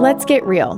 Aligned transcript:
Let's 0.00 0.24
get 0.24 0.44
real. 0.44 0.76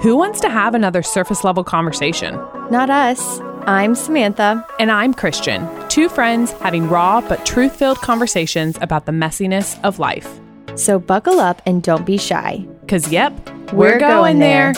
Who 0.00 0.16
wants 0.16 0.40
to 0.40 0.48
have 0.48 0.74
another 0.74 1.02
surface 1.02 1.44
level 1.44 1.62
conversation? 1.64 2.34
Not 2.70 2.90
us. 2.90 3.40
I'm 3.66 3.94
Samantha. 3.94 4.66
And 4.78 4.90
I'm 4.90 5.12
Christian, 5.14 5.68
two 5.88 6.08
friends 6.08 6.52
having 6.52 6.88
raw 6.88 7.20
but 7.20 7.44
truth 7.44 7.76
filled 7.76 7.98
conversations 7.98 8.78
about 8.80 9.06
the 9.06 9.12
messiness 9.12 9.82
of 9.84 9.98
life. 9.98 10.40
So 10.74 10.98
buckle 10.98 11.38
up 11.40 11.60
and 11.66 11.82
don't 11.82 12.06
be 12.06 12.16
shy. 12.16 12.66
Because, 12.80 13.10
yep, 13.12 13.32
We're 13.72 13.98
going 13.98 14.38
there. 14.38 14.72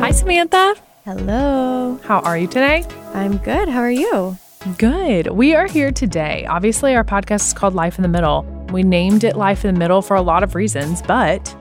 Hi, 0.00 0.10
Samantha. 0.10 0.74
Hello. 1.04 1.98
How 2.04 2.20
are 2.20 2.36
you 2.36 2.46
today? 2.46 2.84
I'm 3.14 3.38
good. 3.38 3.68
How 3.68 3.80
are 3.80 3.90
you? 3.90 4.36
Good. 4.76 5.28
We 5.28 5.54
are 5.54 5.66
here 5.66 5.90
today. 5.90 6.44
Obviously, 6.46 6.94
our 6.94 7.04
podcast 7.04 7.46
is 7.46 7.52
called 7.54 7.74
Life 7.74 7.96
in 7.98 8.02
the 8.02 8.08
Middle. 8.08 8.46
We 8.72 8.82
named 8.82 9.24
it 9.24 9.36
Life 9.36 9.64
in 9.64 9.74
the 9.74 9.78
Middle 9.78 10.02
for 10.02 10.14
a 10.14 10.22
lot 10.22 10.42
of 10.42 10.54
reasons, 10.54 11.00
but 11.02 11.56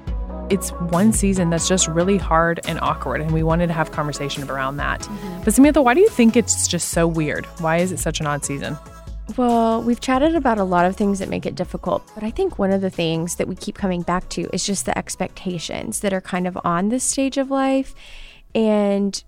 it's 0.50 0.70
one 0.70 1.14
season 1.14 1.50
that's 1.50 1.68
just 1.68 1.88
really 1.88 2.18
hard 2.18 2.60
and 2.68 2.80
awkward, 2.82 3.22
and 3.22 3.32
we 3.32 3.44
wanted 3.44 3.68
to 3.68 3.74
have 3.74 3.92
conversation 3.92 4.50
around 4.50 4.78
that. 4.78 5.02
Mm-hmm. 5.02 5.44
But 5.44 5.54
Samantha, 5.54 5.82
why 5.82 5.94
do 5.94 6.02
you 6.02 6.10
think 6.10 6.36
it's 6.36 6.68
just 6.68 6.90
so 6.90 7.08
weird? 7.08 7.46
Why 7.60 7.78
is 7.78 7.92
it 7.92 8.00
such 8.00 8.20
an 8.20 8.28
odd 8.28 8.44
season? 8.44 8.78
Well, 9.36 9.84
we've 9.84 10.00
chatted 10.00 10.36
about 10.36 10.58
a 10.58 10.64
lot 10.64 10.86
of 10.86 10.96
things 10.96 11.20
that 11.20 11.28
make 11.28 11.46
it 11.46 11.56
difficult, 11.56 12.10
but 12.14 12.24
I 12.24 12.32
think 12.32 12.58
one 12.58 12.72
of 12.72 12.82
the 12.82 12.90
things 12.90 13.36
that 13.36 13.48
we 13.48 13.56
keep 13.56 13.76
coming 13.76 14.02
back 14.02 14.30
to 14.30 14.50
is 14.54 14.66
just 14.66 14.86
the 14.86 14.98
expectations 14.98 16.00
that 16.00 16.14
are 16.14 16.22
kind 16.22 16.48
of 16.48 16.58
on 16.64 16.90
this 16.90 17.04
stage 17.04 17.38
of 17.38 17.52
life. 17.52 17.94
And 18.56 19.22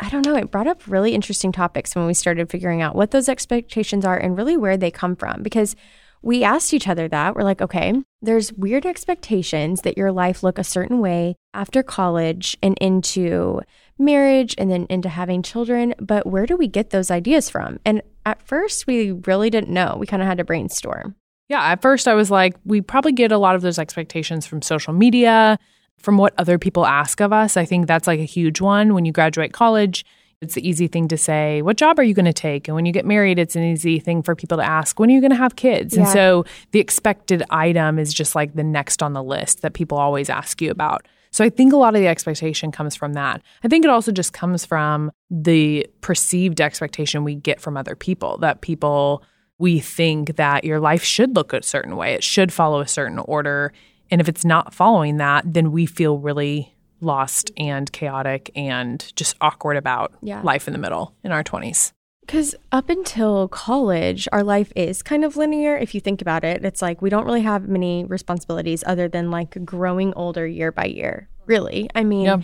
I 0.00 0.08
don't 0.08 0.24
know, 0.24 0.36
it 0.36 0.50
brought 0.50 0.66
up 0.66 0.86
really 0.86 1.14
interesting 1.14 1.52
topics 1.52 1.94
when 1.94 2.06
we 2.06 2.14
started 2.14 2.50
figuring 2.50 2.80
out 2.80 2.94
what 2.94 3.10
those 3.10 3.28
expectations 3.28 4.06
are 4.06 4.16
and 4.16 4.36
really 4.36 4.56
where 4.56 4.76
they 4.76 4.90
come 4.90 5.16
from. 5.16 5.42
Because 5.42 5.76
we 6.22 6.44
asked 6.44 6.72
each 6.72 6.88
other 6.88 7.08
that. 7.08 7.34
We're 7.34 7.42
like, 7.42 7.60
okay, 7.60 7.94
there's 8.20 8.52
weird 8.52 8.86
expectations 8.86 9.82
that 9.82 9.98
your 9.98 10.12
life 10.12 10.42
look 10.42 10.58
a 10.58 10.64
certain 10.64 11.00
way 11.00 11.34
after 11.52 11.82
college 11.82 12.56
and 12.62 12.78
into 12.80 13.60
marriage 13.98 14.54
and 14.58 14.70
then 14.70 14.86
into 14.88 15.08
having 15.08 15.42
children. 15.42 15.94
But 16.00 16.26
where 16.26 16.46
do 16.46 16.56
we 16.56 16.68
get 16.68 16.90
those 16.90 17.10
ideas 17.10 17.50
from? 17.50 17.80
And 17.84 18.02
at 18.24 18.40
first, 18.42 18.86
we 18.86 19.12
really 19.12 19.50
didn't 19.50 19.72
know. 19.72 19.96
We 19.98 20.06
kind 20.06 20.22
of 20.22 20.28
had 20.28 20.38
to 20.38 20.44
brainstorm. 20.44 21.16
Yeah, 21.48 21.62
at 21.62 21.82
first 21.82 22.08
I 22.08 22.14
was 22.14 22.30
like, 22.30 22.54
we 22.64 22.80
probably 22.80 23.12
get 23.12 23.32
a 23.32 23.38
lot 23.38 23.56
of 23.56 23.62
those 23.62 23.78
expectations 23.78 24.46
from 24.46 24.62
social 24.62 24.92
media, 24.92 25.58
from 25.98 26.16
what 26.16 26.34
other 26.38 26.58
people 26.58 26.86
ask 26.86 27.20
of 27.20 27.32
us. 27.32 27.56
I 27.56 27.64
think 27.64 27.86
that's 27.86 28.06
like 28.06 28.20
a 28.20 28.24
huge 28.24 28.60
one. 28.60 28.94
When 28.94 29.04
you 29.04 29.12
graduate 29.12 29.52
college, 29.52 30.04
it's 30.42 30.54
the 30.54 30.68
easy 30.68 30.88
thing 30.88 31.08
to 31.08 31.16
say, 31.16 31.62
what 31.62 31.76
job 31.76 31.98
are 31.98 32.02
you 32.02 32.14
going 32.14 32.26
to 32.26 32.32
take? 32.32 32.66
And 32.66 32.74
when 32.74 32.84
you 32.84 32.92
get 32.92 33.06
married, 33.06 33.38
it's 33.38 33.54
an 33.54 33.62
easy 33.62 34.00
thing 34.00 34.22
for 34.22 34.34
people 34.34 34.58
to 34.58 34.64
ask, 34.64 34.98
when 34.98 35.08
are 35.08 35.12
you 35.12 35.20
going 35.20 35.30
to 35.30 35.36
have 35.36 35.56
kids? 35.56 35.96
And 35.96 36.08
so 36.08 36.44
the 36.72 36.80
expected 36.80 37.44
item 37.50 37.98
is 37.98 38.12
just 38.12 38.34
like 38.34 38.54
the 38.54 38.64
next 38.64 39.02
on 39.02 39.12
the 39.12 39.22
list 39.22 39.62
that 39.62 39.72
people 39.72 39.98
always 39.98 40.28
ask 40.28 40.60
you 40.60 40.70
about. 40.70 41.06
So 41.30 41.44
I 41.44 41.48
think 41.48 41.72
a 41.72 41.76
lot 41.76 41.94
of 41.94 42.00
the 42.00 42.08
expectation 42.08 42.72
comes 42.72 42.94
from 42.94 43.14
that. 43.14 43.40
I 43.62 43.68
think 43.68 43.84
it 43.84 43.90
also 43.90 44.12
just 44.12 44.32
comes 44.32 44.66
from 44.66 45.12
the 45.30 45.86
perceived 46.02 46.60
expectation 46.60 47.24
we 47.24 47.36
get 47.36 47.60
from 47.60 47.76
other 47.76 47.96
people 47.96 48.36
that 48.38 48.60
people 48.60 49.22
we 49.58 49.78
think 49.78 50.36
that 50.36 50.64
your 50.64 50.80
life 50.80 51.04
should 51.04 51.36
look 51.36 51.52
a 51.52 51.62
certain 51.62 51.96
way. 51.96 52.14
It 52.14 52.24
should 52.24 52.52
follow 52.52 52.80
a 52.80 52.88
certain 52.88 53.20
order. 53.20 53.72
And 54.10 54.20
if 54.20 54.28
it's 54.28 54.44
not 54.44 54.74
following 54.74 55.18
that, 55.18 55.44
then 55.46 55.70
we 55.70 55.86
feel 55.86 56.18
really 56.18 56.74
lost 57.02 57.50
and 57.56 57.90
chaotic 57.92 58.50
and 58.54 59.12
just 59.16 59.36
awkward 59.40 59.76
about 59.76 60.12
Yeah. 60.22 60.40
life 60.42 60.66
in 60.66 60.72
the 60.72 60.78
middle 60.78 61.14
in 61.24 61.32
our 61.32 61.42
20s. 61.42 61.92
Because 62.20 62.54
up 62.70 62.88
until 62.88 63.48
college, 63.48 64.28
our 64.30 64.44
life 64.44 64.72
is 64.76 65.02
kind 65.02 65.24
of 65.24 65.36
linear. 65.36 65.76
If 65.76 65.92
you 65.94 66.00
think 66.00 66.22
about 66.22 66.44
it, 66.44 66.64
it's 66.64 66.80
like 66.80 67.02
we 67.02 67.10
don't 67.10 67.26
really 67.26 67.42
have 67.42 67.68
many 67.68 68.04
responsibilities 68.04 68.84
other 68.86 69.08
than 69.08 69.30
like 69.30 69.64
growing 69.64 70.14
older 70.14 70.46
year 70.46 70.70
by 70.70 70.84
year. 70.84 71.28
Really. 71.46 71.90
I 71.96 72.04
mean, 72.04 72.24
Yeah. 72.26 72.40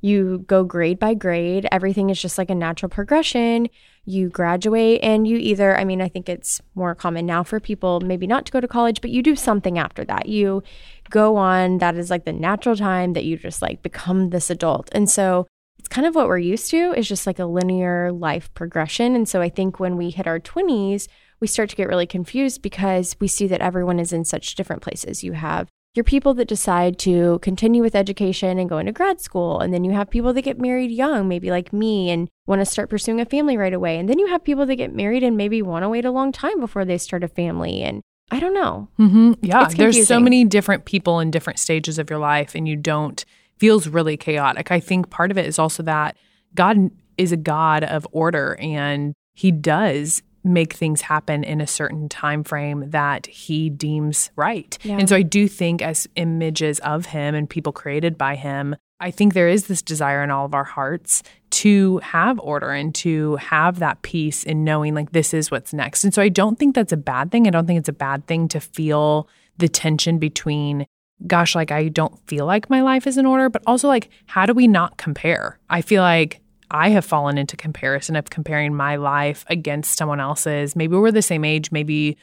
You 0.00 0.44
go 0.46 0.64
grade 0.64 0.98
by 0.98 1.14
grade, 1.14 1.66
everything 1.72 2.10
is 2.10 2.20
just 2.20 2.38
like 2.38 2.50
a 2.50 2.54
natural 2.54 2.88
progression. 2.90 3.68
You 4.04 4.28
graduate 4.28 5.00
and 5.02 5.26
you 5.26 5.36
either, 5.36 5.76
I 5.76 5.84
mean, 5.84 6.00
I 6.00 6.08
think 6.08 6.28
it's 6.28 6.60
more 6.74 6.94
common 6.94 7.26
now 7.26 7.42
for 7.42 7.58
people 7.58 8.00
maybe 8.00 8.26
not 8.26 8.46
to 8.46 8.52
go 8.52 8.60
to 8.60 8.68
college, 8.68 9.00
but 9.00 9.10
you 9.10 9.22
do 9.22 9.34
something 9.34 9.78
after 9.78 10.04
that. 10.04 10.28
You 10.28 10.62
go 11.10 11.36
on, 11.36 11.78
that 11.78 11.96
is 11.96 12.10
like 12.10 12.24
the 12.24 12.32
natural 12.32 12.76
time 12.76 13.14
that 13.14 13.24
you 13.24 13.36
just 13.36 13.62
like 13.62 13.82
become 13.82 14.30
this 14.30 14.50
adult. 14.50 14.88
And 14.92 15.10
so, 15.10 15.46
it's 15.78 15.94
kind 15.94 16.06
of 16.06 16.16
what 16.16 16.26
we're 16.26 16.38
used 16.38 16.70
to 16.70 16.92
is 16.94 17.06
just 17.06 17.28
like 17.28 17.38
a 17.38 17.44
linear 17.44 18.10
life 18.10 18.52
progression. 18.54 19.14
And 19.14 19.28
so 19.28 19.40
I 19.40 19.48
think 19.48 19.78
when 19.78 19.96
we 19.96 20.10
hit 20.10 20.26
our 20.26 20.40
20s, 20.40 21.06
we 21.38 21.46
start 21.46 21.70
to 21.70 21.76
get 21.76 21.86
really 21.86 22.06
confused 22.06 22.60
because 22.60 23.14
we 23.20 23.28
see 23.28 23.46
that 23.46 23.60
everyone 23.60 24.00
is 24.00 24.12
in 24.12 24.24
such 24.24 24.56
different 24.56 24.82
places. 24.82 25.22
You 25.22 25.32
have 25.32 25.68
your 25.96 26.04
people 26.04 26.34
that 26.34 26.46
decide 26.46 26.98
to 27.00 27.38
continue 27.40 27.82
with 27.82 27.94
education 27.94 28.58
and 28.58 28.68
go 28.68 28.78
into 28.78 28.92
grad 28.92 29.20
school. 29.20 29.60
And 29.60 29.72
then 29.72 29.82
you 29.82 29.92
have 29.92 30.10
people 30.10 30.32
that 30.34 30.42
get 30.42 30.60
married 30.60 30.90
young, 30.90 31.26
maybe 31.26 31.50
like 31.50 31.72
me, 31.72 32.10
and 32.10 32.28
want 32.46 32.60
to 32.60 32.66
start 32.66 32.90
pursuing 32.90 33.20
a 33.20 33.24
family 33.24 33.56
right 33.56 33.72
away. 33.72 33.98
And 33.98 34.08
then 34.08 34.18
you 34.18 34.26
have 34.26 34.44
people 34.44 34.66
that 34.66 34.76
get 34.76 34.94
married 34.94 35.22
and 35.22 35.36
maybe 35.36 35.62
want 35.62 35.84
to 35.84 35.88
wait 35.88 36.04
a 36.04 36.10
long 36.10 36.32
time 36.32 36.60
before 36.60 36.84
they 36.84 36.98
start 36.98 37.24
a 37.24 37.28
family. 37.28 37.82
And 37.82 38.02
I 38.30 38.40
don't 38.40 38.54
know. 38.54 38.88
Mm-hmm. 38.98 39.32
Yeah, 39.42 39.68
there's 39.68 40.06
so 40.06 40.20
many 40.20 40.44
different 40.44 40.84
people 40.84 41.20
in 41.20 41.30
different 41.30 41.58
stages 41.58 41.98
of 41.98 42.10
your 42.10 42.18
life, 42.18 42.54
and 42.54 42.68
you 42.68 42.76
don't 42.76 43.24
feels 43.58 43.88
really 43.88 44.16
chaotic. 44.16 44.70
I 44.70 44.80
think 44.80 45.08
part 45.08 45.30
of 45.30 45.38
it 45.38 45.46
is 45.46 45.58
also 45.58 45.82
that 45.84 46.16
God 46.54 46.90
is 47.16 47.32
a 47.32 47.36
God 47.36 47.84
of 47.84 48.06
order, 48.12 48.58
and 48.60 49.14
He 49.34 49.50
does 49.50 50.22
make 50.46 50.72
things 50.72 51.02
happen 51.02 51.44
in 51.44 51.60
a 51.60 51.66
certain 51.66 52.08
time 52.08 52.44
frame 52.44 52.90
that 52.90 53.26
He 53.26 53.70
deems 53.70 54.30
right. 54.36 54.78
Yeah. 54.82 54.98
And 54.98 55.08
so 55.08 55.16
I 55.16 55.22
do 55.22 55.48
think, 55.48 55.82
as 55.82 56.06
images 56.16 56.78
of 56.80 57.06
Him 57.06 57.34
and 57.34 57.48
people 57.48 57.72
created 57.72 58.16
by 58.16 58.36
Him, 58.36 58.76
I 58.98 59.10
think 59.10 59.34
there 59.34 59.48
is 59.48 59.66
this 59.66 59.82
desire 59.82 60.22
in 60.22 60.30
all 60.30 60.46
of 60.46 60.54
our 60.54 60.64
hearts 60.64 61.22
to 61.50 61.98
have 61.98 62.38
order 62.40 62.70
and 62.70 62.94
to 62.96 63.36
have 63.36 63.78
that 63.78 64.02
peace 64.02 64.42
in 64.42 64.64
knowing 64.64 64.94
like 64.94 65.12
this 65.12 65.34
is 65.34 65.50
what's 65.50 65.72
next. 65.72 66.04
And 66.04 66.14
so 66.14 66.22
I 66.22 66.28
don't 66.28 66.58
think 66.58 66.74
that's 66.74 66.92
a 66.92 66.96
bad 66.96 67.30
thing. 67.30 67.46
I 67.46 67.50
don't 67.50 67.66
think 67.66 67.78
it's 67.78 67.88
a 67.88 67.94
bad 67.94 68.26
thing 68.26 68.48
to 68.48 68.60
feel 68.60 69.28
the 69.58 69.68
tension 69.68 70.18
between 70.18 70.86
gosh, 71.26 71.54
like 71.54 71.70
I 71.70 71.88
don't 71.88 72.18
feel 72.26 72.44
like 72.44 72.68
my 72.68 72.82
life 72.82 73.06
is 73.06 73.16
in 73.16 73.24
order, 73.24 73.48
but 73.48 73.62
also 73.66 73.88
like 73.88 74.10
how 74.26 74.46
do 74.46 74.52
we 74.52 74.66
not 74.66 74.98
compare? 74.98 75.58
I 75.70 75.82
feel 75.82 76.02
like 76.02 76.40
I 76.70 76.90
have 76.90 77.04
fallen 77.04 77.38
into 77.38 77.56
comparison 77.56 78.16
of 78.16 78.30
comparing 78.30 78.74
my 78.74 78.96
life 78.96 79.44
against 79.48 79.96
someone 79.96 80.20
else's. 80.20 80.74
Maybe 80.74 80.96
we're 80.96 81.12
the 81.12 81.22
same 81.22 81.44
age, 81.44 81.70
maybe 81.70 82.16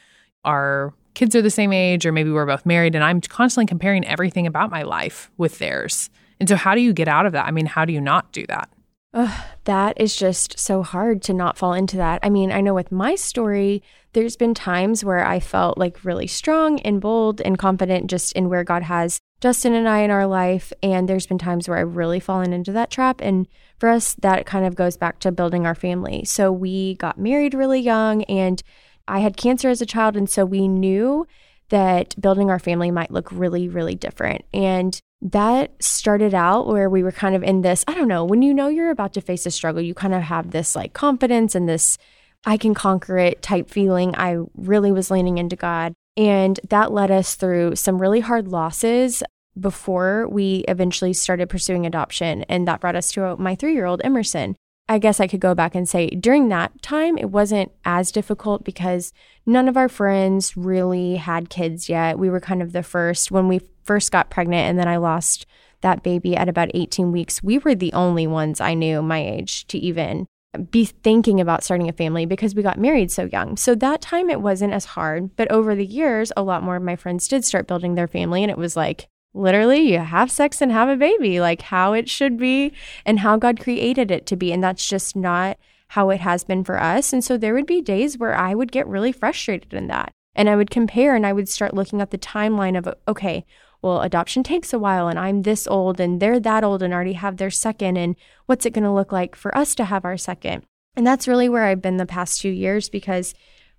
our 0.44 0.92
kids 1.14 1.34
are 1.34 1.42
the 1.42 1.50
same 1.50 1.72
age, 1.72 2.04
or 2.04 2.12
maybe 2.12 2.30
we're 2.30 2.46
both 2.46 2.66
married, 2.66 2.94
and 2.94 3.02
I'm 3.02 3.20
constantly 3.20 3.66
comparing 3.66 4.06
everything 4.06 4.46
about 4.46 4.70
my 4.70 4.82
life 4.82 5.30
with 5.38 5.58
theirs. 5.58 6.10
And 6.40 6.48
so, 6.48 6.56
how 6.56 6.74
do 6.74 6.80
you 6.80 6.92
get 6.92 7.08
out 7.08 7.26
of 7.26 7.32
that? 7.32 7.46
I 7.46 7.50
mean, 7.50 7.66
how 7.66 7.84
do 7.84 7.92
you 7.92 8.00
not 8.00 8.32
do 8.32 8.44
that? 8.48 8.68
Ugh, 9.14 9.44
that 9.62 10.00
is 10.00 10.16
just 10.16 10.58
so 10.58 10.82
hard 10.82 11.22
to 11.22 11.32
not 11.32 11.56
fall 11.56 11.72
into 11.72 11.96
that. 11.96 12.18
I 12.24 12.30
mean, 12.30 12.50
I 12.50 12.60
know 12.60 12.74
with 12.74 12.90
my 12.90 13.14
story, 13.14 13.80
there's 14.12 14.36
been 14.36 14.54
times 14.54 15.04
where 15.04 15.24
I 15.24 15.38
felt 15.38 15.78
like 15.78 16.04
really 16.04 16.26
strong 16.26 16.80
and 16.80 17.00
bold 17.00 17.40
and 17.40 17.56
confident 17.56 18.10
just 18.10 18.32
in 18.32 18.48
where 18.48 18.64
God 18.64 18.82
has 18.82 19.20
Justin 19.40 19.72
and 19.72 19.88
I 19.88 20.00
in 20.00 20.10
our 20.10 20.26
life. 20.26 20.72
And 20.82 21.08
there's 21.08 21.28
been 21.28 21.38
times 21.38 21.68
where 21.68 21.78
I've 21.78 21.94
really 21.94 22.18
fallen 22.18 22.52
into 22.52 22.72
that 22.72 22.90
trap. 22.90 23.20
And 23.20 23.46
for 23.78 23.88
us, 23.88 24.14
that 24.14 24.46
kind 24.46 24.66
of 24.66 24.74
goes 24.74 24.96
back 24.96 25.20
to 25.20 25.30
building 25.30 25.64
our 25.64 25.76
family. 25.76 26.24
So 26.24 26.50
we 26.50 26.96
got 26.96 27.16
married 27.16 27.54
really 27.54 27.80
young 27.80 28.24
and 28.24 28.60
I 29.06 29.20
had 29.20 29.36
cancer 29.36 29.68
as 29.68 29.80
a 29.80 29.86
child. 29.86 30.16
And 30.16 30.28
so 30.28 30.44
we 30.44 30.66
knew 30.66 31.24
that 31.68 32.20
building 32.20 32.50
our 32.50 32.58
family 32.58 32.90
might 32.90 33.12
look 33.12 33.30
really, 33.30 33.68
really 33.68 33.94
different. 33.94 34.44
And 34.52 35.00
that 35.24 35.82
started 35.82 36.34
out 36.34 36.66
where 36.66 36.90
we 36.90 37.02
were 37.02 37.10
kind 37.10 37.34
of 37.34 37.42
in 37.42 37.62
this 37.62 37.84
I 37.88 37.94
don't 37.94 38.08
know, 38.08 38.24
when 38.24 38.42
you 38.42 38.54
know 38.54 38.68
you're 38.68 38.90
about 38.90 39.14
to 39.14 39.20
face 39.20 39.46
a 39.46 39.50
struggle, 39.50 39.82
you 39.82 39.94
kind 39.94 40.14
of 40.14 40.22
have 40.22 40.50
this 40.50 40.76
like 40.76 40.92
confidence 40.92 41.54
and 41.54 41.68
this 41.68 41.98
I 42.46 42.58
can 42.58 42.74
conquer 42.74 43.16
it 43.16 43.40
type 43.40 43.70
feeling. 43.70 44.14
I 44.14 44.36
really 44.54 44.92
was 44.92 45.10
leaning 45.10 45.38
into 45.38 45.56
God. 45.56 45.94
And 46.16 46.60
that 46.68 46.92
led 46.92 47.10
us 47.10 47.34
through 47.34 47.76
some 47.76 48.00
really 48.00 48.20
hard 48.20 48.48
losses 48.48 49.22
before 49.58 50.28
we 50.28 50.64
eventually 50.68 51.12
started 51.12 51.48
pursuing 51.48 51.86
adoption. 51.86 52.42
And 52.42 52.68
that 52.68 52.80
brought 52.80 52.96
us 52.96 53.10
to 53.12 53.36
my 53.36 53.54
three 53.54 53.72
year 53.72 53.86
old 53.86 54.02
Emerson. 54.04 54.56
I 54.86 54.98
guess 54.98 55.18
I 55.18 55.26
could 55.26 55.40
go 55.40 55.54
back 55.54 55.74
and 55.74 55.88
say 55.88 56.08
during 56.10 56.48
that 56.48 56.82
time, 56.82 57.16
it 57.16 57.30
wasn't 57.30 57.72
as 57.84 58.12
difficult 58.12 58.64
because 58.64 59.12
none 59.46 59.66
of 59.66 59.76
our 59.78 59.88
friends 59.88 60.56
really 60.56 61.16
had 61.16 61.48
kids 61.48 61.88
yet. 61.88 62.18
We 62.18 62.28
were 62.28 62.40
kind 62.40 62.60
of 62.60 62.72
the 62.72 62.82
first 62.82 63.30
when 63.30 63.48
we 63.48 63.60
first 63.84 64.12
got 64.12 64.30
pregnant, 64.30 64.68
and 64.68 64.78
then 64.78 64.88
I 64.88 64.98
lost 64.98 65.46
that 65.80 66.02
baby 66.02 66.36
at 66.36 66.48
about 66.48 66.70
18 66.74 67.12
weeks. 67.12 67.42
We 67.42 67.58
were 67.58 67.74
the 67.74 67.92
only 67.94 68.26
ones 68.26 68.60
I 68.60 68.74
knew 68.74 69.00
my 69.00 69.24
age 69.24 69.66
to 69.68 69.78
even 69.78 70.26
be 70.70 70.84
thinking 70.84 71.40
about 71.40 71.64
starting 71.64 71.88
a 71.88 71.92
family 71.92 72.26
because 72.26 72.54
we 72.54 72.62
got 72.62 72.78
married 72.78 73.10
so 73.10 73.24
young. 73.24 73.56
So 73.56 73.74
that 73.74 74.00
time 74.00 74.30
it 74.30 74.40
wasn't 74.40 74.72
as 74.72 74.84
hard. 74.84 75.34
But 75.36 75.50
over 75.50 75.74
the 75.74 75.86
years, 75.86 76.30
a 76.36 76.42
lot 76.42 76.62
more 76.62 76.76
of 76.76 76.82
my 76.82 76.96
friends 76.96 77.26
did 77.26 77.44
start 77.44 77.66
building 77.66 77.94
their 77.94 78.06
family, 78.06 78.42
and 78.42 78.50
it 78.50 78.58
was 78.58 78.76
like, 78.76 79.08
literally 79.34 79.80
you 79.80 79.98
have 79.98 80.30
sex 80.30 80.60
and 80.60 80.70
have 80.70 80.88
a 80.88 80.96
baby 80.96 81.40
like 81.40 81.62
how 81.62 81.92
it 81.92 82.08
should 82.08 82.38
be 82.38 82.72
and 83.04 83.20
how 83.20 83.36
god 83.36 83.58
created 83.58 84.10
it 84.10 84.26
to 84.26 84.36
be 84.36 84.52
and 84.52 84.62
that's 84.62 84.88
just 84.88 85.16
not 85.16 85.58
how 85.88 86.10
it 86.10 86.20
has 86.20 86.44
been 86.44 86.64
for 86.64 86.80
us 86.80 87.12
and 87.12 87.24
so 87.24 87.36
there 87.36 87.52
would 87.52 87.66
be 87.66 87.82
days 87.82 88.16
where 88.16 88.34
i 88.34 88.54
would 88.54 88.72
get 88.72 88.86
really 88.86 89.12
frustrated 89.12 89.74
in 89.74 89.88
that 89.88 90.12
and 90.34 90.48
i 90.48 90.56
would 90.56 90.70
compare 90.70 91.14
and 91.14 91.26
i 91.26 91.32
would 91.32 91.48
start 91.48 91.74
looking 91.74 92.00
at 92.00 92.10
the 92.10 92.18
timeline 92.18 92.78
of 92.78 92.88
okay 93.08 93.44
well, 93.84 94.00
adoption 94.00 94.42
takes 94.42 94.72
a 94.72 94.78
while 94.78 95.08
and 95.08 95.18
I'm 95.18 95.42
this 95.42 95.66
old 95.66 96.00
and 96.00 96.18
they're 96.18 96.40
that 96.40 96.64
old 96.64 96.82
and 96.82 96.94
already 96.94 97.12
have 97.12 97.36
their 97.36 97.50
second. 97.50 97.98
And 97.98 98.16
what's 98.46 98.64
it 98.64 98.72
going 98.72 98.84
to 98.84 98.90
look 98.90 99.12
like 99.12 99.36
for 99.36 99.54
us 99.54 99.74
to 99.74 99.84
have 99.84 100.06
our 100.06 100.16
second? 100.16 100.64
And 100.96 101.06
that's 101.06 101.28
really 101.28 101.50
where 101.50 101.64
I've 101.64 101.82
been 101.82 101.98
the 101.98 102.06
past 102.06 102.40
two 102.40 102.48
years 102.48 102.88
because 102.88 103.34